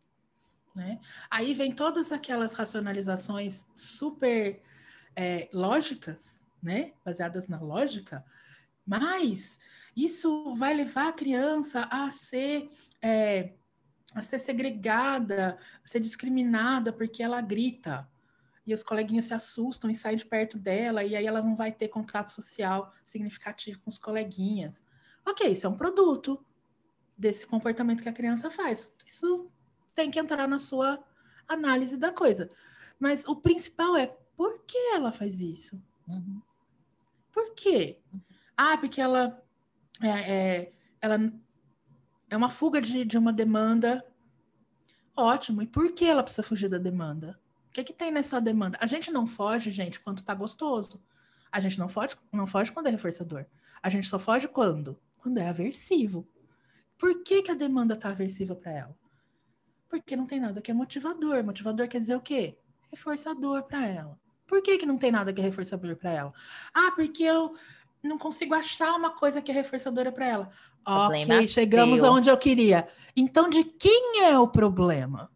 [0.74, 0.98] Né?
[1.30, 4.60] Aí vem todas aquelas racionalizações super
[5.14, 6.92] é, lógicas né?
[7.04, 8.24] Baseadas na lógica,
[8.86, 9.60] mas
[9.96, 12.70] isso vai levar a criança a ser
[13.02, 13.54] é,
[14.14, 18.08] a ser segregada, a ser discriminada porque ela grita.
[18.66, 21.70] E os coleguinhas se assustam e saem de perto dela, e aí ela não vai
[21.70, 24.82] ter contato social significativo com os coleguinhas.
[25.26, 26.42] Ok, isso é um produto
[27.18, 28.94] desse comportamento que a criança faz.
[29.04, 29.50] Isso
[29.94, 31.02] tem que entrar na sua
[31.46, 32.50] análise da coisa.
[32.98, 35.80] Mas o principal é por que ela faz isso?
[36.08, 36.40] Uhum.
[37.32, 38.00] Por quê?
[38.56, 39.43] Ah, porque ela
[40.02, 41.32] é, é, ela
[42.30, 44.04] é uma fuga de, de uma demanda.
[45.16, 45.62] Ótimo.
[45.62, 47.38] E por que ela precisa fugir da demanda?
[47.68, 48.78] O que, que tem nessa demanda?
[48.80, 51.02] A gente não foge, gente, quando tá gostoso.
[51.50, 53.46] A gente não foge, não foge quando é reforçador.
[53.82, 55.00] A gente só foge quando?
[55.18, 56.28] Quando é aversivo.
[56.98, 58.96] Por que, que a demanda tá aversiva para ela?
[59.88, 61.44] Porque não tem nada que é motivador.
[61.44, 62.58] Motivador quer dizer o quê?
[62.90, 64.18] Reforçador para ela.
[64.46, 66.32] Por que, que não tem nada que é reforçador para ela?
[66.72, 67.54] Ah, porque eu
[68.08, 70.50] não consigo achar uma coisa que é reforçadora para ela.
[70.84, 72.08] Problema ok, chegamos seu.
[72.08, 72.88] aonde eu queria.
[73.16, 75.30] Então, de quem é o problema?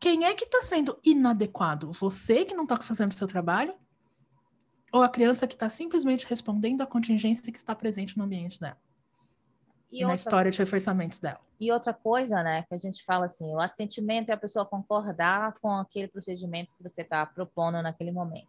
[0.00, 1.92] Quem é que está sendo inadequado?
[1.92, 3.74] Você que não está fazendo o seu trabalho?
[4.92, 8.78] Ou a criança que está simplesmente respondendo à contingência que está presente no ambiente dela?
[9.90, 10.08] E, e outra...
[10.08, 11.40] na história de reforçamentos dela?
[11.60, 15.54] E outra coisa, né, que a gente fala assim, o assentimento é a pessoa concordar
[15.60, 18.48] com aquele procedimento que você está propondo naquele momento.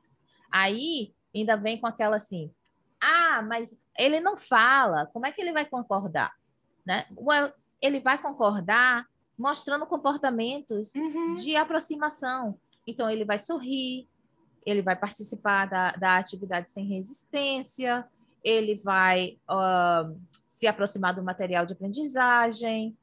[0.52, 2.52] Aí ainda vem com aquela assim,
[3.02, 6.34] ah, mas ele não fala, como é que ele vai concordar?
[6.86, 7.06] Né?
[7.82, 9.06] Ele vai concordar
[9.38, 11.34] mostrando comportamentos uhum.
[11.34, 12.60] de aproximação.
[12.86, 14.08] Então, ele vai sorrir,
[14.66, 18.06] ele vai participar da, da atividade sem resistência,
[18.44, 22.98] ele vai uh, se aproximar do material de aprendizagem,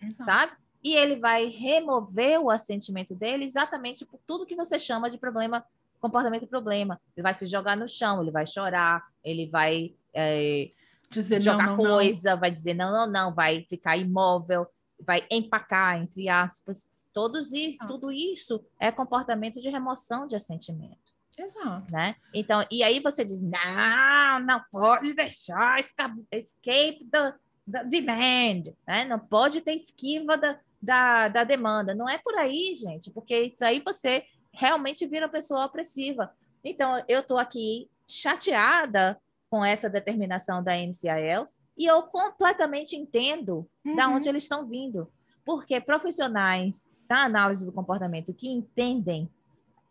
[0.00, 0.24] Exato.
[0.24, 0.52] sabe?
[0.82, 5.64] E ele vai remover o assentimento dele exatamente por tudo que você chama de problema
[6.00, 7.00] comportamento problema.
[7.16, 10.70] Ele vai se jogar no chão, ele vai chorar, ele vai é,
[11.10, 14.66] Dizer jogar não, não, coisa, vai dizer não, não, não, vai ficar imóvel,
[15.00, 16.88] vai empacar, entre aspas.
[17.12, 17.86] Todos isso, Ah.
[17.86, 21.14] tudo isso é comportamento de remoção de assentimento.
[21.38, 21.44] não.
[21.44, 21.92] Exato.
[21.92, 22.16] né?
[22.34, 29.04] Então, e aí você diz, não, não pode deixar esca- escape da, da demand, né?
[29.04, 31.94] Não pode ter esquiva da, da, da demanda.
[31.94, 34.24] Não é por aí, gente, porque isso aí você
[34.56, 36.32] realmente vira pessoa opressiva.
[36.64, 41.46] Então, eu estou aqui chateada com essa determinação da NCIL
[41.78, 44.16] e eu completamente entendo da Uhum.
[44.16, 45.10] onde eles estão vindo.
[45.44, 49.30] Porque profissionais da análise do comportamento que entendem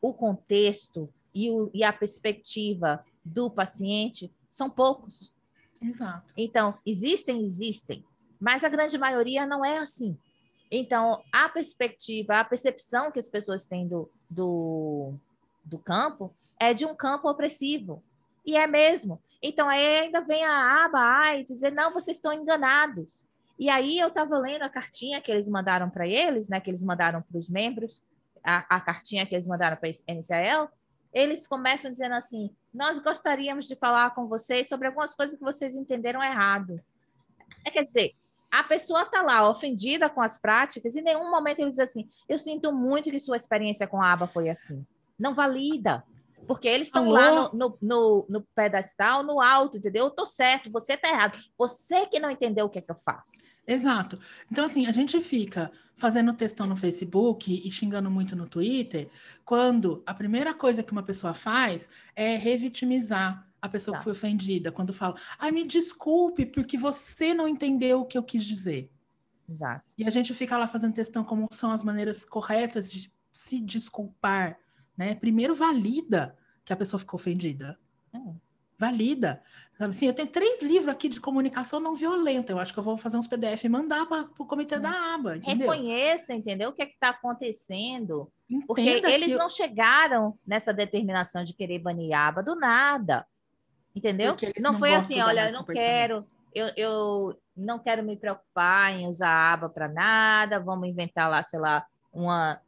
[0.01, 5.33] o contexto e, o- e a perspectiva do paciente são poucos.
[5.81, 6.33] Exato.
[6.35, 8.03] Então, existem, existem,
[8.39, 10.17] mas a grande maioria não é assim.
[10.77, 15.13] Então, a perspectiva, a percepção que as pessoas têm do, do,
[15.63, 18.03] do campo é de um campo opressivo.
[18.45, 19.21] E é mesmo.
[19.41, 23.25] Então, aí ainda vem a aba e dizer, não, vocês estão enganados.
[23.57, 26.83] E aí eu estava lendo a cartinha que eles mandaram para eles, né, que eles
[26.83, 28.03] mandaram para os membros,
[28.43, 30.69] a, a cartinha que eles mandaram para a NCAL,
[31.13, 35.73] eles começam dizendo assim, nós gostaríamos de falar com vocês sobre algumas coisas que vocês
[35.73, 36.83] entenderam errado.
[37.63, 38.13] É, quer dizer,
[38.59, 42.09] a pessoa está lá ofendida com as práticas e em nenhum momento ele diz assim,
[42.27, 44.85] eu sinto muito que sua experiência com a aba foi assim.
[45.17, 46.03] Não valida.
[46.47, 50.05] Porque eles estão lá no, no, no, no pedestal, no alto, entendeu?
[50.05, 51.37] Eu tô certo, você tá errado.
[51.57, 53.47] Você que não entendeu o que é que eu faço.
[53.65, 54.19] Exato.
[54.51, 59.09] Então, assim, a gente fica fazendo textão no Facebook e xingando muito no Twitter,
[59.43, 63.97] quando a primeira coisa que uma pessoa faz é revitimizar a pessoa Tá.
[63.99, 68.23] que foi ofendida, quando fala, ai, me desculpe, porque você não entendeu o que eu
[68.23, 68.91] quis dizer.
[69.47, 69.93] Exato.
[69.97, 74.57] E a gente fica lá fazendo textão como são as maneiras corretas de se desculpar,
[74.97, 75.13] né?
[75.15, 77.77] Primeiro valida que a pessoa ficou ofendida.
[78.13, 78.37] Hum.
[78.77, 79.41] Valida.
[79.77, 82.51] Sabe assim, eu tenho três livros aqui de comunicação não violenta.
[82.51, 84.81] Eu acho que eu vou fazer uns PDF e mandar para o comitê Hum.
[84.81, 85.69] da aba, entendeu?
[85.69, 86.69] Reconheça, entendeu?
[86.69, 88.29] O que é que está acontecendo.
[88.67, 93.25] Porque Entenda eles que não chegaram nessa determinação de querer banir a aba do nada.
[93.95, 94.35] Entendeu?
[94.59, 99.29] Não, foi assim, olha, eu não quero, eu, eu não quero me preocupar em usar
[99.29, 102.61] a aba para nada, vamos inventar lá, sei lá, uma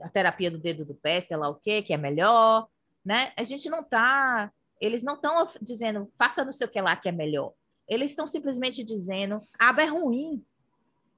[0.00, 2.66] a terapia do dedo do pé, sei lá o quê, que é melhor,
[3.04, 3.32] né?
[3.36, 7.08] A gente não tá, eles não estão dizendo, faça não sei o que lá que
[7.08, 7.52] é melhor.
[7.86, 10.42] Eles estão simplesmente dizendo, a aba é ruim.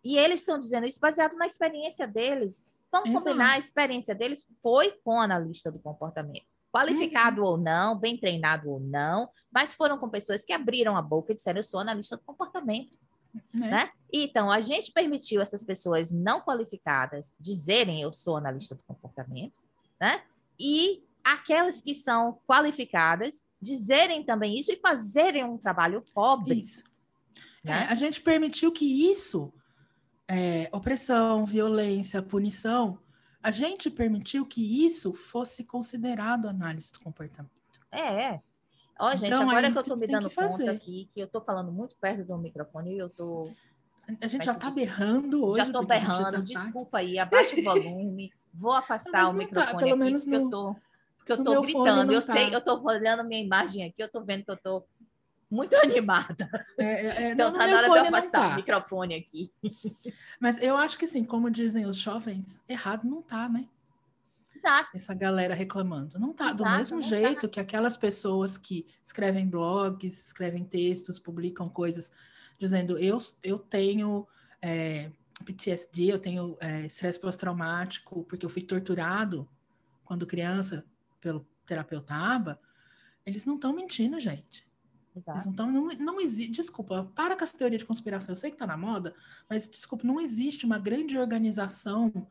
[0.03, 2.67] E eles estão dizendo isso baseado na experiência deles.
[2.91, 3.25] Vamos Exato.
[3.25, 6.47] combinar, a experiência deles foi com analista do comportamento.
[6.73, 11.33] Qualificado ou não, bem treinado ou não, mas foram com pessoas que abriram a boca
[11.33, 12.97] e disseram: Eu sou analista do comportamento.
[13.53, 13.69] né?
[13.69, 13.91] né?
[14.13, 19.55] Então, a gente permitiu essas pessoas não qualificadas dizerem: Eu sou analista do comportamento,
[20.01, 20.23] né?
[20.59, 26.61] E aquelas que são qualificadas dizerem também isso e fazerem um trabalho pobre.
[26.63, 26.83] Isso.
[27.63, 27.85] Né?
[27.85, 29.53] É, a gente permitiu que isso,
[30.27, 32.99] é, opressão, violência, punição,
[33.43, 37.51] a gente permitiu que isso fosse considerado análise do comportamento.
[37.91, 38.01] É,
[38.35, 38.41] é.
[39.01, 40.69] Ó, gente, Então, é agora que isso eu que me dando que conta fazer.
[40.71, 43.51] aqui que eu tô falando muito perto do microfone e eu tô.
[44.21, 45.57] A gente já tá diz- berrando hoje.
[45.57, 49.79] já a gente berrando, tá- desculpa aí, abaixa o volume, vou afastar o tá, microfone
[49.79, 50.77] pelo aqui, menos porque eu no- tô,
[51.19, 52.13] porque eu tô gritando.
[52.13, 52.33] Eu tá.
[52.33, 54.85] sei, eu tô olhando minha imagem aqui, eu tô vendo que eu tô
[55.53, 56.49] muito animada.
[56.79, 58.53] É, é, é, Então não, tá na hora de afastar tá.
[58.55, 59.53] o microfone aqui.
[60.41, 63.69] Mas eu acho que sim, como dizem os jovens, errado não tá, né?
[64.57, 64.91] Exato.
[64.95, 66.19] Essa galera reclamando.
[66.19, 66.49] Não tá.
[66.49, 67.09] Do Exato, mesmo não tá.
[67.09, 72.11] jeito que aquelas pessoas que escrevem blogs, escrevem textos, publicam coisas
[72.59, 74.27] dizendo eu, eu tenho
[74.63, 75.11] é,
[75.45, 79.47] PTSD, eu tenho é, estresse pós-traumático, porque eu fui torturado
[80.05, 80.85] quando criança
[81.21, 82.61] pelo terapeuta ABA,
[83.27, 84.67] eles não estão mentindo, gente.
[85.15, 85.45] Exato.
[85.45, 85.73] não estão.
[85.73, 86.53] Não, não existe.
[86.53, 88.33] Desculpa, para com essa teoria de conspiração.
[88.33, 89.15] Eu sei que está na moda,
[89.49, 92.27] mas desculpa, não existe uma grande organização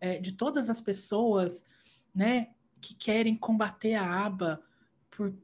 [0.00, 1.64] é, de todas as pessoas,
[2.14, 4.62] né, que querem combater a aba
[5.10, 5.34] por,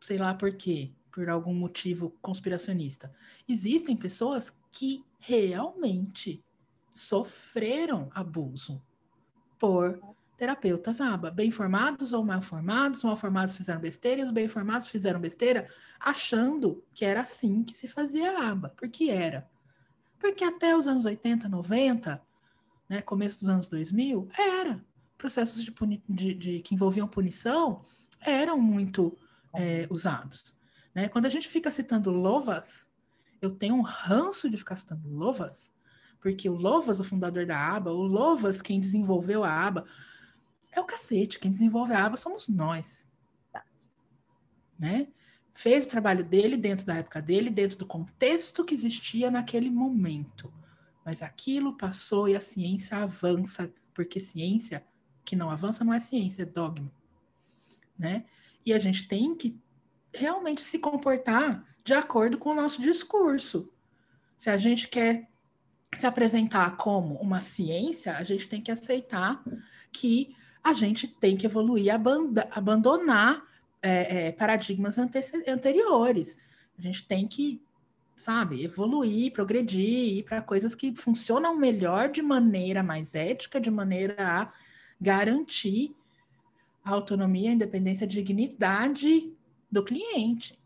[0.00, 3.12] sei lá por quê, por algum motivo conspiracionista.
[3.48, 6.44] Existem pessoas que realmente
[6.90, 8.82] sofreram abuso
[9.58, 10.00] por
[10.42, 14.88] terapeutas aba, bem formados ou mal formados, mal formados fizeram besteira e os bem formados
[14.88, 15.68] fizeram besteira
[16.00, 19.48] achando que era assim que se fazia a aba, porque era.
[20.18, 22.20] Porque até os anos 80, 90,
[22.88, 24.84] né, começo dos anos 2000, era.
[25.16, 25.72] Processos de,
[26.08, 27.80] de, de que envolviam punição
[28.20, 29.16] eram muito
[29.54, 30.56] é, usados.
[30.92, 31.08] Né?
[31.08, 32.90] Quando a gente fica citando Lovas,
[33.40, 35.70] eu tenho um ranço de ficar citando Lovas,
[36.20, 39.84] porque o Lovas, o fundador da aba, o Lovas, quem desenvolveu a aba,
[40.72, 41.38] é o cacete.
[41.38, 43.08] Quem desenvolve a aba somos nós.
[44.78, 45.08] Né?
[45.54, 50.52] Fez o trabalho dele dentro da época dele, dentro do contexto que existia naquele momento.
[51.04, 54.84] Mas aquilo passou e a ciência avança, porque ciência
[55.24, 56.90] que não avança não é ciência, é dogma.
[57.98, 58.24] Né?
[58.64, 59.60] E a gente tem que
[60.14, 63.72] realmente se comportar de acordo com o nosso discurso.
[64.36, 65.28] Se a gente quer
[65.94, 69.42] se apresentar como uma ciência, a gente tem que aceitar
[69.92, 71.92] que a gente tem que evoluir,
[72.50, 73.44] abandonar
[73.82, 76.36] é, é, paradigmas anteriores.
[76.78, 77.60] A gente tem que,
[78.14, 84.16] sabe, evoluir, progredir, ir para coisas que funcionam melhor de maneira mais ética, de maneira
[84.18, 84.52] a
[85.00, 85.94] garantir
[86.84, 89.32] a autonomia, a independência, a dignidade
[89.70, 90.58] do cliente.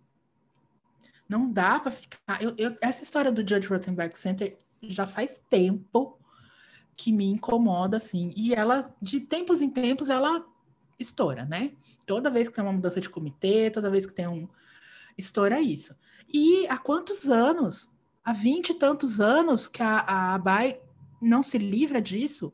[1.28, 2.42] Não dá para ficar.
[2.42, 6.18] Eu, eu, essa história do Judge Rottenberg Center já faz tempo
[6.96, 8.32] que me incomoda, assim.
[8.34, 10.44] E ela, de tempos em tempos, ela
[10.98, 11.72] estoura, né?
[12.06, 14.48] Toda vez que tem uma mudança de comitê, toda vez que tem um.
[15.18, 15.94] estoura isso.
[16.32, 17.92] E há quantos anos?
[18.24, 20.80] Há vinte e tantos anos que a, a Abai
[21.20, 22.52] não se livra disso,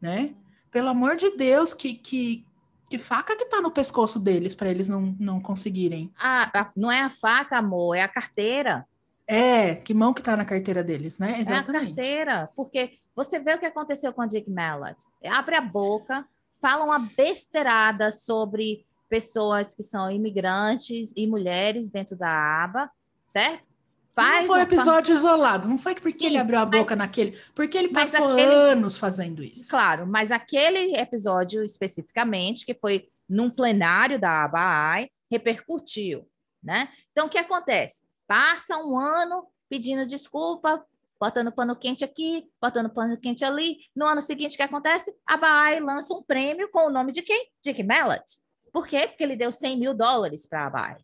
[0.00, 0.34] né?
[0.70, 2.44] Pelo amor de Deus, que, que,
[2.88, 6.12] que faca que tá no pescoço deles para eles não, não conseguirem?
[6.18, 8.86] Ah, não é a faca, amor, é a carteira.
[9.26, 11.40] É, que mão que tá na carteira deles, né?
[11.40, 11.70] Exatamente.
[11.70, 14.96] É a carteira, porque você vê o que aconteceu com a Dick Mallet.
[15.26, 16.26] Abre a boca,
[16.60, 22.90] fala uma besteirada sobre pessoas que são imigrantes e mulheres dentro da aba,
[23.26, 23.68] certo?
[24.12, 26.98] Faz não foi um episódio isolado, não foi porque Sim, ele abriu a boca mas,
[26.98, 29.68] naquele, porque ele passou aquele, anos fazendo isso.
[29.68, 36.26] Claro, mas aquele episódio especificamente, que foi num plenário da ABAI, repercutiu,
[36.62, 36.88] né?
[37.12, 38.02] Então, o que acontece?
[38.26, 40.84] Passa um ano pedindo desculpa,
[41.20, 43.78] botando pano quente aqui, botando pano quente ali.
[43.94, 45.14] No ano seguinte, o que acontece?
[45.26, 47.50] A Baai lança um prêmio com o nome de quem?
[47.62, 48.24] Dick Mallet.
[48.72, 49.06] Por quê?
[49.06, 50.96] Porque ele deu 100 mil dólares para a Baai.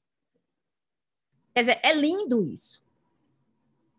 [1.54, 2.82] Quer dizer, é lindo isso.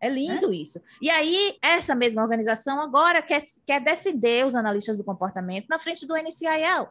[0.00, 0.56] É lindo é?
[0.56, 0.80] isso.
[1.00, 6.06] E aí, essa mesma organização agora quer, quer defender os analistas do comportamento na frente
[6.06, 6.88] do NCIL.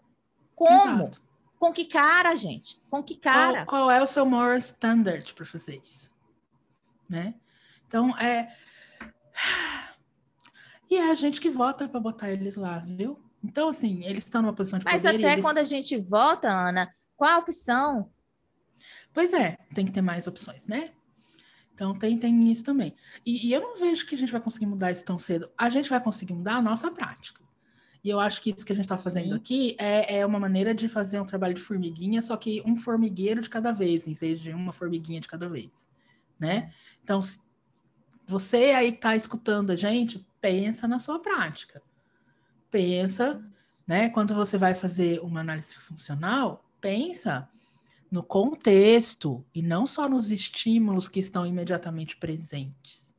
[0.55, 1.03] Como?
[1.03, 1.21] Exato.
[1.59, 2.79] Com que cara, gente?
[2.89, 3.65] Com que cara?
[3.65, 6.11] Qual, qual é o seu moral standard para fazer isso?
[7.09, 7.33] Né?
[7.87, 8.55] Então, é.
[10.89, 13.19] E é a gente que vota para botar eles lá, viu?
[13.43, 15.13] Então, assim, eles estão numa posição de Mas poder.
[15.13, 15.45] Mas até eles...
[15.45, 18.09] quando a gente vota, Ana, qual a opção?
[19.13, 20.91] Pois é, tem que ter mais opções, né?
[21.73, 22.95] Então tem, tem isso também.
[23.25, 25.49] E, e, eu não vejo que a gente vai conseguir mudar isso tão cedo.
[25.55, 27.39] A gente vai conseguir mudar a nossa prática.
[28.03, 29.35] E eu acho que isso que a gente está fazendo Sim.
[29.35, 33.41] aqui é, é uma maneira de fazer um trabalho de formiguinha, só que um formigueiro
[33.41, 35.89] de cada vez, em vez de uma formiguinha de cada vez.
[36.39, 36.71] Né?
[37.03, 37.19] Então,
[38.27, 41.81] você aí que está escutando a gente, pensa na sua prática.
[42.69, 43.41] Pensa,
[43.87, 44.09] né?
[44.09, 47.49] Quando você vai fazer uma análise funcional, pensa
[48.11, 53.15] no contexto e não só nos estímulos que estão imediatamente presentes.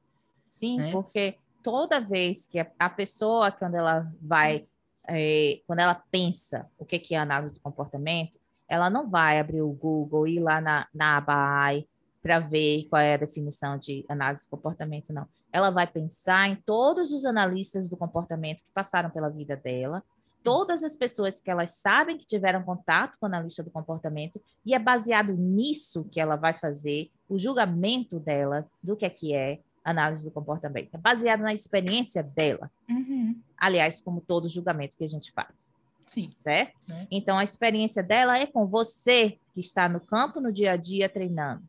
[0.48, 0.92] Sim, né?
[0.92, 4.66] porque toda vez que a pessoa, quando ela vai,
[5.06, 8.38] é, quando ela pensa o que é análise do comportamento,
[8.68, 11.88] ela não vai abrir o Google e ir lá na, na aba AI
[12.22, 15.26] para ver qual é a definição de análise do comportamento, não.
[15.52, 20.02] Ela vai pensar em todos os analistas do comportamento que passaram pela vida dela,
[20.42, 24.74] todas as pessoas que elas sabem que tiveram contato com a analista do comportamento, e
[24.74, 29.60] é baseado nisso que ela vai fazer o julgamento dela do que é que é
[29.84, 30.94] análise do comportamento.
[30.94, 32.70] É baseado na experiência dela.
[32.88, 33.40] Uhum.
[33.56, 35.74] Aliás, como todo julgamento que a gente faz.
[36.06, 36.30] Sim.
[36.36, 36.72] Certo?
[36.92, 37.06] É.
[37.10, 41.08] Então, a experiência dela é com você que está no campo no dia a dia
[41.08, 41.62] treinando.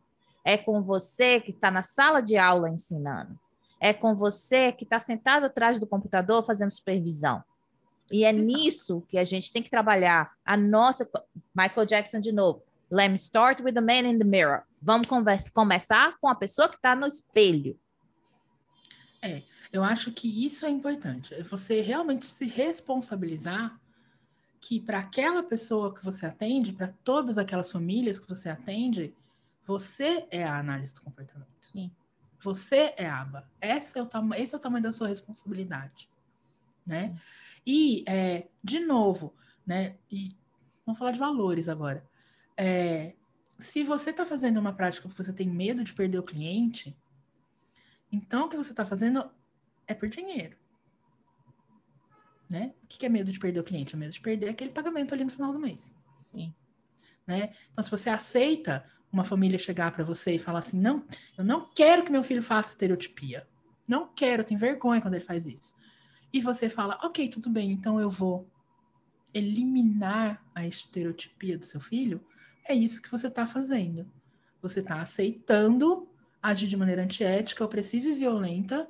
[0.49, 3.39] É com você que está na sala de aula ensinando.
[3.79, 7.43] É com você que está sentado atrás do computador fazendo supervisão.
[8.11, 10.31] E é nisso que a gente tem que trabalhar.
[10.43, 11.07] A nossa.
[11.55, 12.63] Michael Jackson de novo.
[12.89, 14.63] Let me start with the man in the mirror.
[14.81, 17.79] Vamos conversa, começar com a pessoa que está no espelho.
[19.21, 21.35] É, eu acho que isso é importante.
[21.35, 23.79] É você realmente se responsabilizar
[24.59, 29.13] que para aquela pessoa que você atende, para todas aquelas famílias que você atende,
[29.69, 31.47] você é a análise do comportamento.
[31.61, 31.91] Sim.
[32.41, 33.51] Você é a aba.
[33.61, 36.09] Esse é o, esse é o tamanho da sua responsabilidade.
[36.83, 37.13] Né?
[37.13, 37.21] Sim.
[37.67, 39.35] E, é, de novo,
[39.67, 39.95] né?
[40.09, 40.35] E
[40.83, 42.03] vamos falar de valores agora.
[42.57, 43.13] É,
[43.59, 46.97] se você está fazendo uma prática porque você tem medo de perder o cliente,
[48.11, 49.29] então o que você está fazendo
[49.85, 50.57] é por dinheiro.
[52.49, 52.73] Né?
[52.81, 53.93] O que é medo de perder o cliente?
[53.93, 55.93] É medo de perder aquele pagamento ali no final do mês.
[56.25, 56.55] Sim.
[57.29, 57.51] Né?
[57.71, 61.05] Então, se você aceita uma família chegar para você e falar assim: não,
[61.37, 63.47] eu não quero que meu filho faça estereotipia.
[63.87, 65.73] Não quero, eu tenho vergonha quando ele faz isso
[66.31, 68.47] e você fala, ok, tudo bem, então eu vou
[69.33, 72.23] eliminar a estereotipia do seu filho,
[72.65, 74.07] é isso que você está fazendo.
[74.61, 76.07] Você está aceitando
[76.41, 78.87] agir de maneira antiética, opressiva e violenta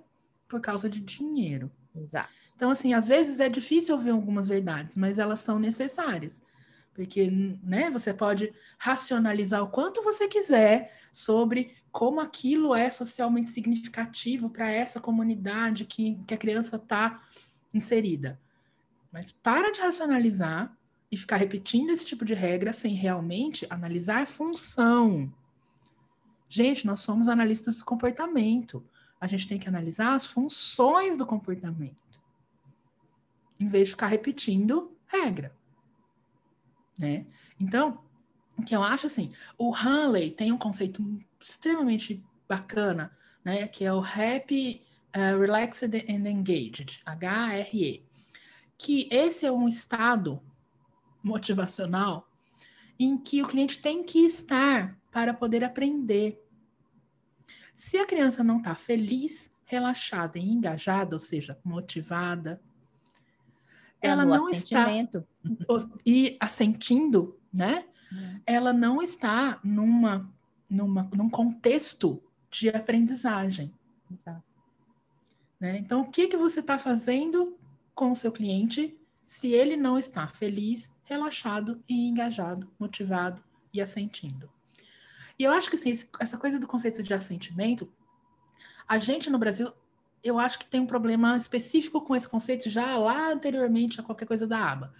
[0.47, 1.71] por causa de dinheiro.
[1.95, 2.29] Exato.
[2.55, 6.41] Então, assim, às vezes é difícil ouvir algumas verdades, mas elas são necessárias.
[6.99, 7.31] Porque,
[7.63, 14.69] né, você pode racionalizar o quanto você quiser sobre como aquilo é socialmente significativo para
[14.69, 17.23] essa comunidade que, que a criança está
[17.73, 18.37] inserida.
[19.13, 20.77] Mas para de racionalizar
[21.09, 25.33] e ficar repetindo esse tipo de regra sem realmente analisar a função.
[26.49, 28.83] Gente, nós somos analistas do comportamento.
[29.21, 32.03] A gente tem que analisar as funções do comportamento,
[33.57, 35.57] em vez de ficar repetindo regra.
[36.99, 37.25] Né?
[37.57, 38.03] Então,
[38.57, 41.01] o que eu acho assim, o Hanley tem um conceito
[41.39, 44.83] extremamente bacana, né, que é o Happy,
[45.15, 48.05] uh, Relaxed and Engaged, HRE,
[48.77, 50.41] que esse é um estado
[51.23, 52.29] motivacional
[52.99, 56.43] em que o cliente tem que estar para poder aprender.
[57.73, 62.61] Se a criança não está feliz, relaxada e engajada, ou seja, motivada,
[64.01, 64.87] ela não está
[66.05, 67.85] e assentindo, né?
[68.45, 68.55] É.
[68.55, 70.31] Ela não está numa,
[70.69, 73.73] numa, num contexto de aprendizagem.
[74.11, 74.43] Exato.
[75.59, 75.77] Né?
[75.77, 77.57] Então, o que, que você está fazendo
[77.93, 78.97] com o seu cliente
[79.29, 84.49] se ele não está feliz, relaxado e engajado, motivado e assentindo.
[85.37, 87.91] E eu acho que assim, essa coisa do conceito de assentimento,
[88.87, 89.71] a gente no Brasil,
[90.23, 94.25] eu acho que tem um problema específico com esse conceito já lá anteriormente a qualquer
[94.25, 94.93] coisa da aba.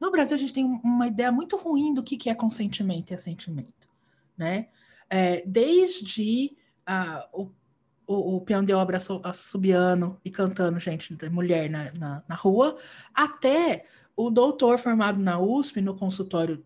[0.00, 3.88] No Brasil, a gente tem uma ideia muito ruim do que, é consentimento e assentimento,
[4.36, 4.68] né?
[5.08, 6.56] É, desde
[6.88, 7.50] uh, o
[8.06, 8.98] o, o peão de obra
[9.32, 12.76] subiano e cantando gente, mulher na, na, na rua,
[13.14, 13.86] até
[14.16, 16.64] o doutor formado na USP, no consultório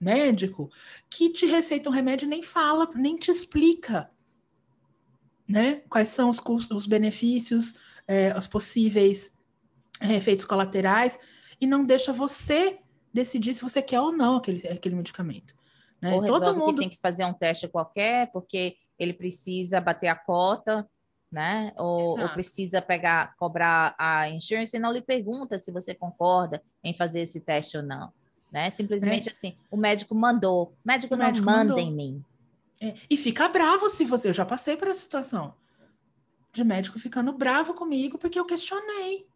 [0.00, 0.70] médico,
[1.08, 4.10] que te receita um remédio e nem fala, nem te explica
[5.48, 5.82] né?
[5.88, 7.74] quais são os, custos, os benefícios,
[8.06, 9.32] é, os possíveis
[10.00, 11.18] é, efeitos colaterais,
[11.60, 12.78] e não deixa você
[13.12, 15.54] decidir se você quer ou não aquele, aquele medicamento.
[16.00, 16.14] Né?
[16.14, 20.14] Ou Todo mundo que tem que fazer um teste qualquer, porque ele precisa bater a
[20.14, 20.88] cota,
[21.30, 21.72] né?
[21.76, 26.94] Ou, ou, precisa pegar, cobrar a insurance e não lhe pergunta se você concorda em
[26.94, 28.12] fazer esse teste ou não.
[28.50, 28.70] Né?
[28.70, 29.32] Simplesmente é.
[29.32, 30.74] assim, o médico mandou.
[30.84, 31.78] O médico o não médico manda mandou.
[31.78, 32.24] em mim.
[32.80, 32.94] É.
[33.10, 34.28] E fica bravo se você.
[34.28, 35.54] Eu já passei por essa situação
[36.52, 39.26] de médico ficando bravo comigo porque eu questionei.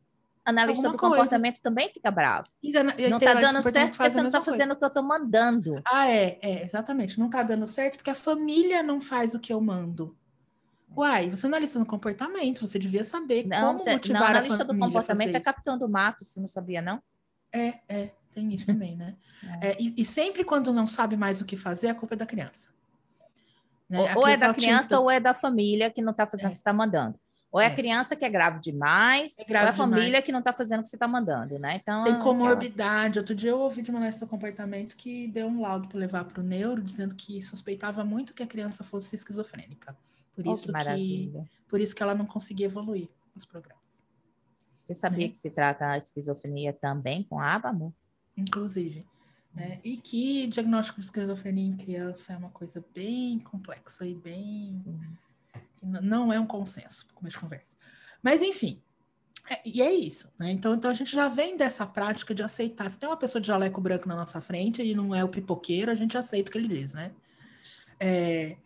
[0.45, 1.15] Analista do coisa.
[1.15, 2.49] comportamento também fica bravo.
[2.61, 5.03] E, e, não está dando certo porque você não está fazendo o que eu estou
[5.03, 5.81] mandando.
[5.85, 7.17] Ah, é, é, exatamente.
[7.17, 10.17] Não está dando certo porque a família não faz o que eu mando.
[10.97, 14.65] Uai, você é analista do comportamento, você devia saber não, como você, motivar não, analista
[14.65, 17.03] do comportamento é capitão do mato, você não sabia, não?
[17.51, 19.17] É, é, tem isso também, né?
[19.63, 19.71] É.
[19.71, 22.27] É, e, e, sempre quando não sabe mais o que fazer, a culpa é da
[22.27, 22.71] criança.
[23.93, 24.01] Né?
[24.15, 26.59] Ou, ou é da criança ou é da família que não está fazendo o que
[26.59, 27.19] você está mandando.
[27.53, 27.75] Ou é, a é.
[27.75, 30.25] criança que é grave demais, é grave ou é a família demais.
[30.25, 31.79] que não está fazendo o que você está mandando, né?
[31.83, 33.19] Então, Tem comorbidade.
[33.19, 36.25] Outro dia eu ouvi de uma analista do comportamento que deu um laudo para levar
[36.25, 39.95] para o neuro, dizendo que suspeitava muito que a criança fosse esquizofrênica.
[40.35, 41.33] Por oh, isso que,
[41.69, 43.83] por isso que ela não conseguia evoluir nos programas.
[44.83, 45.29] Você sabia né?
[45.29, 47.93] que se trata a esquizofrenia também com aba, amor?
[48.35, 49.07] Inclusive.
[49.55, 49.81] Né?
[49.85, 54.73] E que diagnóstico de esquizofrenia em criança é uma coisa bem complexa e bem.
[54.73, 54.99] Sim
[55.83, 57.67] não é um consenso para começo de conversa.
[58.23, 58.81] Mas, enfim,
[59.51, 60.53] é, e é isso, né?
[60.53, 62.89] Então, então a gente já vem dessa prática de aceitar.
[62.89, 65.91] Se tem uma pessoa de jaleco branco na nossa frente e não é o pipoqueiro,
[65.91, 67.13] a gente aceita o que ele diz, né?
[67.99, 68.57] É,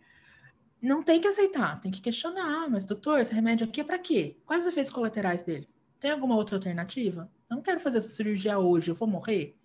[0.81, 2.69] não tem que aceitar, tem que questionar.
[2.69, 4.37] Mas, doutor, esse remédio aqui é para quê?
[4.45, 5.67] Quais os efeitos colaterais dele?
[5.99, 7.31] Tem alguma outra alternativa?
[7.49, 9.56] Eu não quero fazer essa cirurgia hoje, eu vou morrer?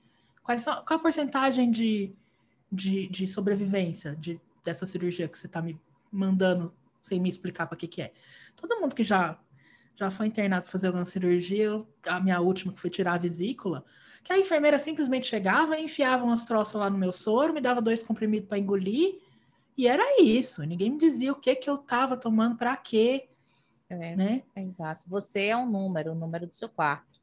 [0.43, 2.15] Quais são, qual a porcentagem de,
[2.71, 5.81] de, de sobrevivência de, dessa cirurgia que você está me
[6.11, 8.13] mandando sem me explicar para que que é.
[8.57, 9.39] Todo mundo que já
[9.95, 13.85] já foi internado fazer alguma cirurgia, a minha última que foi tirar a vesícula,
[14.25, 18.03] que a enfermeira simplesmente chegava, enfiava umas troças lá no meu soro, me dava dois
[18.03, 19.21] comprimidos para engolir,
[19.77, 20.63] e era isso.
[20.65, 23.29] Ninguém me dizia o que que eu estava tomando para quê.
[23.89, 24.43] É, né?
[24.55, 25.09] É, exato.
[25.09, 27.21] Você é um número, o número do seu quarto.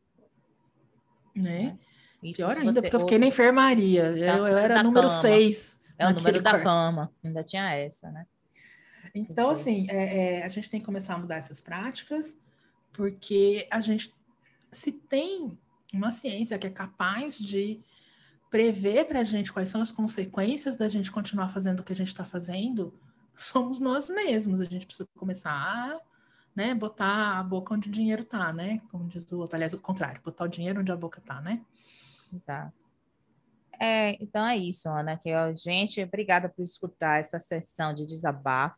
[1.36, 1.78] Né?
[1.78, 1.89] É.
[2.22, 4.03] Isso, Pior ainda, porque eu fiquei na enfermaria.
[4.03, 5.80] eu, eu era número 6.
[5.97, 6.63] É o número da quarto.
[6.63, 7.11] cama.
[7.24, 8.26] Ainda tinha essa, né?
[9.13, 12.38] Então, assim, é, é, a gente tem que começar a mudar essas práticas,
[12.93, 14.13] porque a gente,
[14.72, 15.57] se tem
[15.93, 17.82] uma ciência que é capaz de
[18.49, 21.95] prever para a gente quais são as consequências da gente continuar fazendo o que a
[21.95, 22.93] gente está fazendo,
[23.36, 24.61] somos nós mesmos.
[24.61, 25.99] A gente precisa começar a
[26.55, 28.82] né, botar a boca onde o dinheiro está, né?
[28.91, 31.61] Como diz o outro, aliás, o contrário, botar o dinheiro onde a boca está, né?
[32.34, 32.73] Exato.
[33.80, 35.17] É, então é isso, Ana.
[35.17, 38.77] Que, ó, gente, obrigada por escutar essa sessão de desabafo.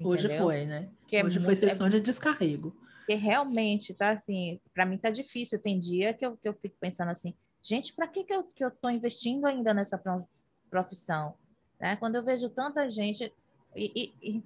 [0.00, 0.44] Hoje entendeu?
[0.44, 0.88] foi, né?
[1.08, 2.76] Que é Hoje foi muito- é sessão de descarrego.
[2.98, 5.58] Porque realmente tá assim, para mim tá difícil.
[5.58, 8.64] Tem dia que eu, que eu fico pensando assim, gente, para que, que eu que
[8.64, 10.28] eu tô investindo ainda nessa pro-
[10.70, 11.34] profissão?
[11.80, 11.96] Né?
[11.96, 13.32] Quando eu vejo tanta gente
[13.74, 13.92] e,
[14.22, 14.44] e- e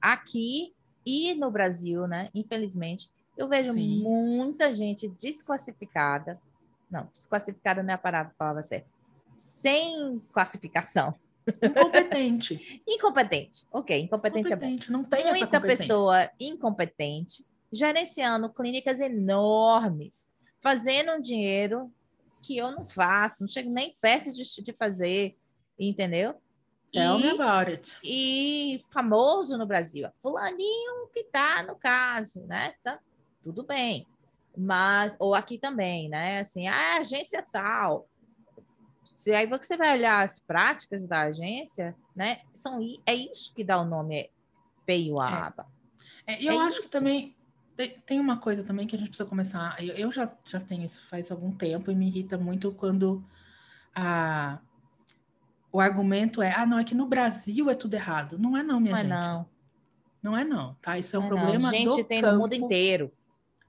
[0.00, 0.74] aqui
[1.06, 2.28] e no Brasil, né?
[2.34, 4.02] Infelizmente, eu vejo Sim.
[4.02, 6.40] muita gente desclassificada.
[6.90, 8.88] Não, desclassificada não é a palavra, certa.
[9.36, 11.14] Sem classificação.
[11.62, 12.82] Incompetente.
[12.86, 13.66] Incompetente.
[13.72, 14.92] Ok, incompetente é bom Incompetente.
[14.92, 20.30] Não tem muita pessoa incompetente gerenciando clínicas enormes,
[20.60, 21.90] fazendo um dinheiro
[22.42, 25.36] que eu não faço, não chego nem perto de, de fazer,
[25.78, 26.34] entendeu?
[26.92, 27.96] Tell me E, about it.
[28.02, 32.74] e famoso no Brasil, fulaninho que tá no caso, né?
[32.82, 32.98] Tá
[33.42, 34.06] tudo bem.
[34.60, 36.40] Mas, ou aqui também, né?
[36.40, 38.06] Assim, ah, agência tal.
[39.16, 42.40] Se aí você vai olhar as práticas da agência, né?
[42.52, 44.30] São, é isso que dá o nome
[44.88, 45.32] à É.
[45.46, 45.66] aba.
[46.26, 46.92] É, e eu É acho que isso.
[46.92, 47.34] também
[48.04, 49.82] tem, uma coisa também que a gente precisa começar.
[49.82, 53.24] Eu, eu já, já tenho isso faz algum tempo e me irrita muito quando
[53.94, 54.58] a,
[55.72, 58.38] o argumento é: ah, não, é que no Brasil é tudo errado.
[58.38, 59.10] Não é, não, minha Não é gente.
[59.10, 59.48] não.
[60.22, 60.98] Não é, não, tá?
[60.98, 61.38] Isso é um não é não.
[61.38, 62.34] problema Gente, do tem campo.
[62.34, 63.10] no mundo inteiro.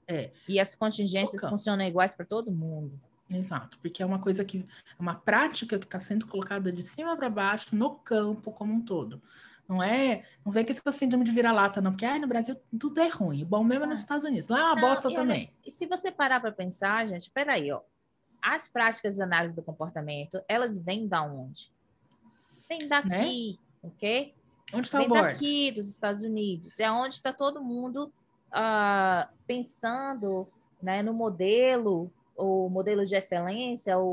[0.06, 0.30] É.
[0.48, 3.00] E as contingências funcionam iguais para todo mundo.
[3.30, 7.16] Exato, porque é uma coisa que é uma prática que está sendo colocada de cima
[7.16, 9.22] para baixo no campo como um todo.
[9.66, 13.00] Não é, não vem com essa síndrome de vira-lata, não, porque ai, no Brasil tudo
[13.00, 13.44] é ruim.
[13.44, 14.04] Bom mesmo é nos Ah.
[14.04, 14.48] Estados Unidos.
[14.48, 15.52] Lá é uma Não, bosta e olha, também.
[15.64, 17.80] E se você parar para pensar, gente, peraí, ó.
[18.42, 21.72] As práticas de análise do comportamento, elas vêm da onde?
[22.68, 24.34] Vêm daqui, ok?
[24.74, 25.32] Onde está Vem o board?
[25.34, 26.80] daqui dos Estados Unidos.
[26.80, 28.12] É onde está todo mundo
[28.52, 30.48] ah, pensando
[30.82, 34.04] né, no modelo, o modelo de excelência, o,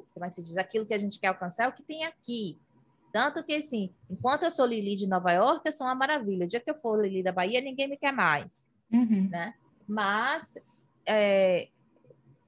[0.00, 0.56] o- como é que se diz?
[0.56, 2.58] Aquilo que a gente quer alcançar é o que tem aqui.
[3.12, 6.44] Tanto que, assim, enquanto eu sou Lili de Nova York, eu sou uma maravilha.
[6.44, 9.28] O dia que eu for Lili da Bahia, ninguém me quer mais Uhum.
[9.30, 9.54] né?
[9.86, 10.58] Mas
[11.06, 11.68] é,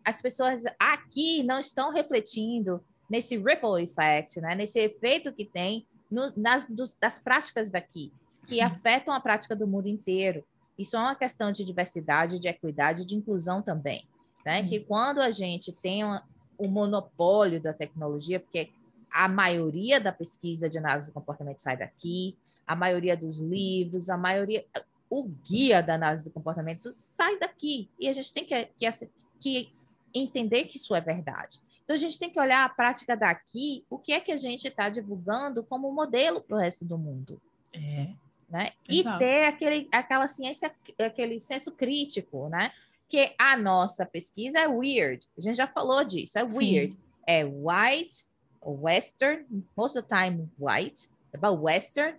[0.04, 4.54] as pessoas aqui não estão refletindo nesse ripple effect, né?
[4.54, 8.12] Nesse efeito que tem no- nas dos- das práticas daqui,
[8.46, 8.60] que Sim.
[8.62, 10.44] afetam a prática do mundo inteiro.
[10.80, 14.06] Isso é uma questão de diversidade, de equidade, de inclusão também,
[14.44, 14.62] né?
[14.66, 18.70] Que quando a gente tem o monopólio da tecnologia, porque
[19.12, 24.16] a maioria da pesquisa de análise do comportamento sai daqui, a maioria dos livros, a
[24.16, 24.64] maioria
[25.10, 27.90] o guia da análise do comportamento sai daqui.
[27.98, 29.10] E a gente tem que, que,
[29.40, 29.72] que
[30.14, 31.58] entender que isso é verdade.
[31.82, 34.68] Então, a gente tem que olhar a prática daqui, o que é que a gente
[34.68, 37.42] está divulgando como modelo para o resto do mundo.
[37.72, 38.10] É.
[38.50, 38.70] Né?
[38.88, 39.18] E Exato.
[39.18, 42.72] ter aquele, aquela ciência, aquele senso crítico, né?
[43.08, 45.26] Que a nossa pesquisa é weird.
[45.38, 46.58] A gente já falou disso, é Sim.
[46.58, 46.98] weird.
[47.26, 48.26] É white,
[48.60, 49.44] western,
[49.76, 52.16] most of the time white, about western,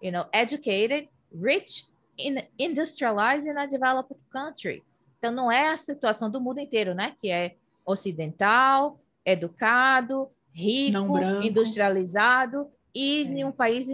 [0.00, 4.84] you know, educated, rich, in, industrialized in a developed country.
[5.18, 7.16] Então não é a situação do mundo inteiro, né?
[7.20, 13.24] Que é ocidental, educado, rico, industrializado e É.
[13.26, 13.88] em um país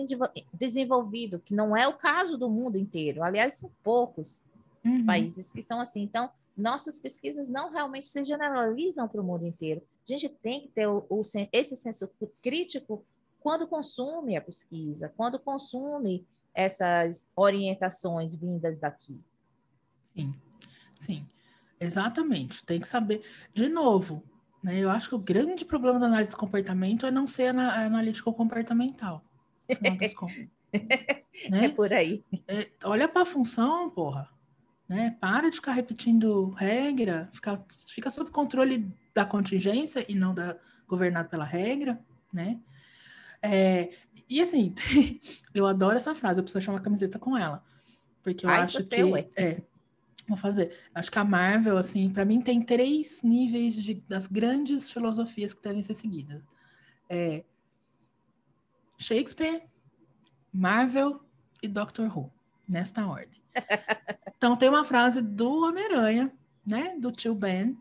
[0.52, 3.22] desenvolvido, que não é o caso do mundo inteiro.
[3.22, 4.44] Aliás, são poucos
[4.84, 5.04] Uhum.
[5.06, 6.02] países que são assim.
[6.02, 9.82] Então, nossas pesquisas não realmente se generalizam para o mundo inteiro.
[10.08, 11.22] A gente tem que ter o, o
[11.52, 12.08] esse senso
[12.42, 13.04] crítico
[13.40, 19.20] quando consome a pesquisa, quando consome essas orientações vindas daqui.
[20.16, 20.34] Sim,
[21.00, 21.26] sim,
[21.78, 22.64] exatamente.
[22.64, 23.22] Tem que saber.
[23.54, 24.22] De novo,
[24.62, 24.78] né?
[24.78, 28.32] Eu acho que o grande problema da análise do comportamento é não ser ana- analítico
[28.32, 29.22] comportamental.
[29.68, 30.46] no final das contas.
[31.44, 31.68] É né?
[31.68, 32.24] por aí.
[32.48, 34.28] É, olha para a função, porra.
[34.88, 35.16] Né?
[35.20, 40.56] Para de ficar repetindo regra, fica, fica sob controle da contingência e não da
[40.88, 42.00] governado pela regra,
[42.32, 42.58] né?
[43.40, 43.90] É,
[44.28, 44.74] e assim,
[45.54, 47.62] eu adoro essa frase, eu preciso achar uma camiseta com ela.
[48.22, 49.04] Porque eu Ai, acho que.
[49.04, 49.28] ué.
[49.36, 49.62] É,
[50.28, 50.76] vou fazer.
[50.94, 55.62] Acho que a Marvel, assim, para mim tem três níveis de, das grandes filosofias que
[55.62, 56.42] devem ser seguidas.
[57.08, 57.44] É
[58.98, 59.62] Shakespeare,
[60.52, 61.20] Marvel
[61.62, 62.32] e Doctor Who,
[62.68, 63.40] nesta ordem.
[64.36, 66.32] Então tem uma frase do Homem-Aranha,
[66.64, 67.76] né, do tio Ben,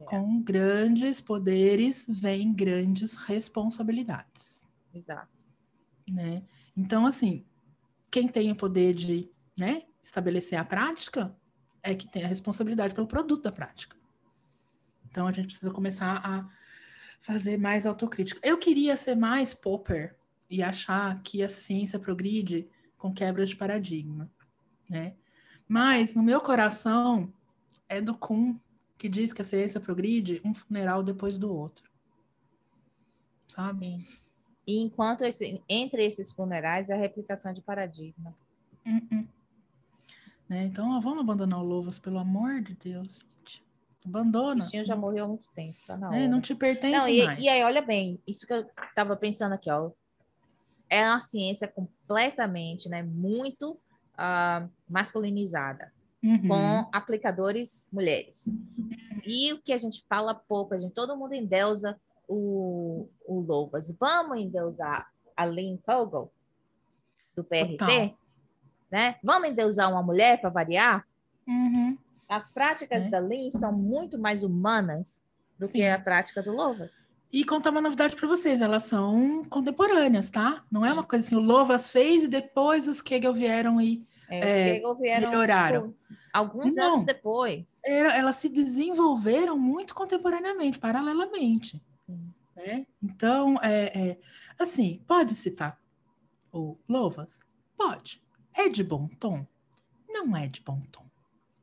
[0.00, 0.04] É.
[0.04, 5.28] com grandes poderes vem grandes responsabilidades, Exato.
[6.08, 6.42] né?
[6.76, 7.46] Então assim,
[8.10, 11.32] quem tem o poder de, né, estabelecer a prática
[11.84, 13.96] é que tem a responsabilidade pelo produto da prática.
[15.08, 16.48] Então a gente precisa começar a
[17.20, 18.40] fazer mais autocrítica.
[18.42, 20.16] Eu queria ser mais Popper
[20.50, 24.30] e achar que a ciência progride com quebras de paradigma,
[24.88, 25.14] né?
[25.68, 27.32] Mas no meu coração
[27.88, 28.56] é do Kuhn
[28.98, 31.90] que diz que a ciência progride um funeral depois do outro.
[33.48, 33.78] Sabe?
[33.78, 34.06] Sim.
[34.66, 38.34] E enquanto esse, entre esses funerais é a replicação de paradigma.
[38.86, 39.28] Uh -uh.
[40.54, 40.64] Né?
[40.66, 43.18] Então, ó, vamos abandonar o Louvas, pelo amor de Deus.
[43.40, 43.64] Gente.
[44.06, 44.62] Abandona.
[44.62, 47.24] O bichinho já morreu há muito tempo, tá na É, não te pertence Não, e,
[47.24, 47.42] mais.
[47.42, 49.90] e aí, olha bem, isso que eu estava pensando aqui, ó.
[50.88, 53.76] É uma ciência completamente, né, muito
[54.16, 55.92] ah, masculinizada,
[56.22, 56.48] Uhum.
[56.48, 58.50] com aplicadores mulheres.
[59.26, 63.94] E o que a gente fala pouco, a gente, todo mundo endeusa o, o Louvas.
[64.00, 66.32] Vamos endeusar a Lynn Kogel,
[67.36, 67.76] do PRT?
[67.76, 68.18] Total.
[68.94, 69.16] Né?
[69.24, 71.04] Vamos endeusar uma mulher para variar?
[71.48, 71.98] Uhum.
[72.28, 73.08] As práticas É.
[73.10, 75.20] da Lynn são muito mais humanas
[75.58, 75.72] do Sim.
[75.72, 77.10] que a prática do Louvas.
[77.32, 80.62] E contar uma novidade para vocês, elas são contemporâneas, tá?
[80.70, 84.76] Não é uma coisa assim, o Louvas fez e depois os Kegel vieram e É,
[84.78, 85.88] É, vieram melhoraram.
[85.88, 85.96] tipo,
[86.32, 86.92] alguns Não.
[86.92, 87.80] anos depois.
[87.84, 91.82] era- elas se desenvolveram muito contemporaneamente, paralelamente.
[92.06, 92.32] Sim.
[92.54, 92.86] Né?
[93.02, 94.18] Então, é, é,
[94.56, 95.78] assim, pode citar
[96.52, 97.40] o Louvas?
[97.76, 98.22] Pode.
[98.54, 99.46] É de bom tom?
[100.08, 101.04] Não é de bom tom.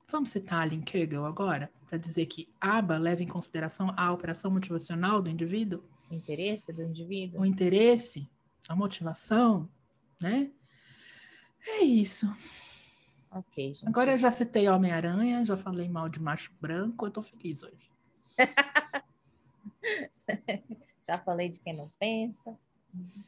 [0.10, 5.22] Vamos citar Alan Kegel agora, para dizer que ABA leva em consideração a operação motivacional
[5.22, 5.84] do indivíduo?
[6.10, 7.40] O interesse do indivíduo.
[7.40, 8.30] o interesse,
[8.68, 9.70] a motivação,
[10.20, 10.52] né?
[11.66, 12.28] É isso.
[13.32, 13.88] Ok, gente.
[13.88, 17.90] Agora eu já citei Homem-Aranha, já falei mal de macho branco, eu tô feliz hoje.
[21.04, 22.58] Já falei de quem não pensa.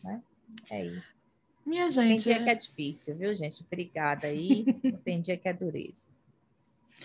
[0.04, 0.22] Né?
[0.70, 1.23] É isso.
[1.66, 3.64] Minha Tem gente, dia que é difícil, viu, gente?
[3.64, 4.66] Obrigada aí.
[5.06, 6.12] Tem dia que é dureza.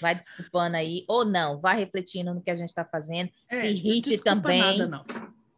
[0.00, 3.30] Vai desculpando aí, ou não, vai refletindo no que a gente está fazendo.
[3.48, 4.60] é, se irrite desculpa também.
[4.60, 5.04] Nada, não.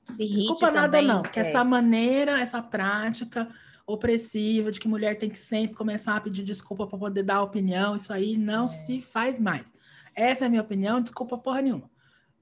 [0.06, 1.06] Se irrite Desculpa nada, também.
[1.06, 1.22] não.
[1.22, 1.42] Que é.
[1.42, 3.48] essa maneira, essa prática
[3.86, 7.96] opressiva de que mulher tem que sempre começar a pedir desculpa para poder dar opinião,
[7.96, 8.68] isso aí não É.
[8.68, 9.72] se faz mais.
[10.14, 11.90] Essa é a minha opinião, desculpa porra nenhuma.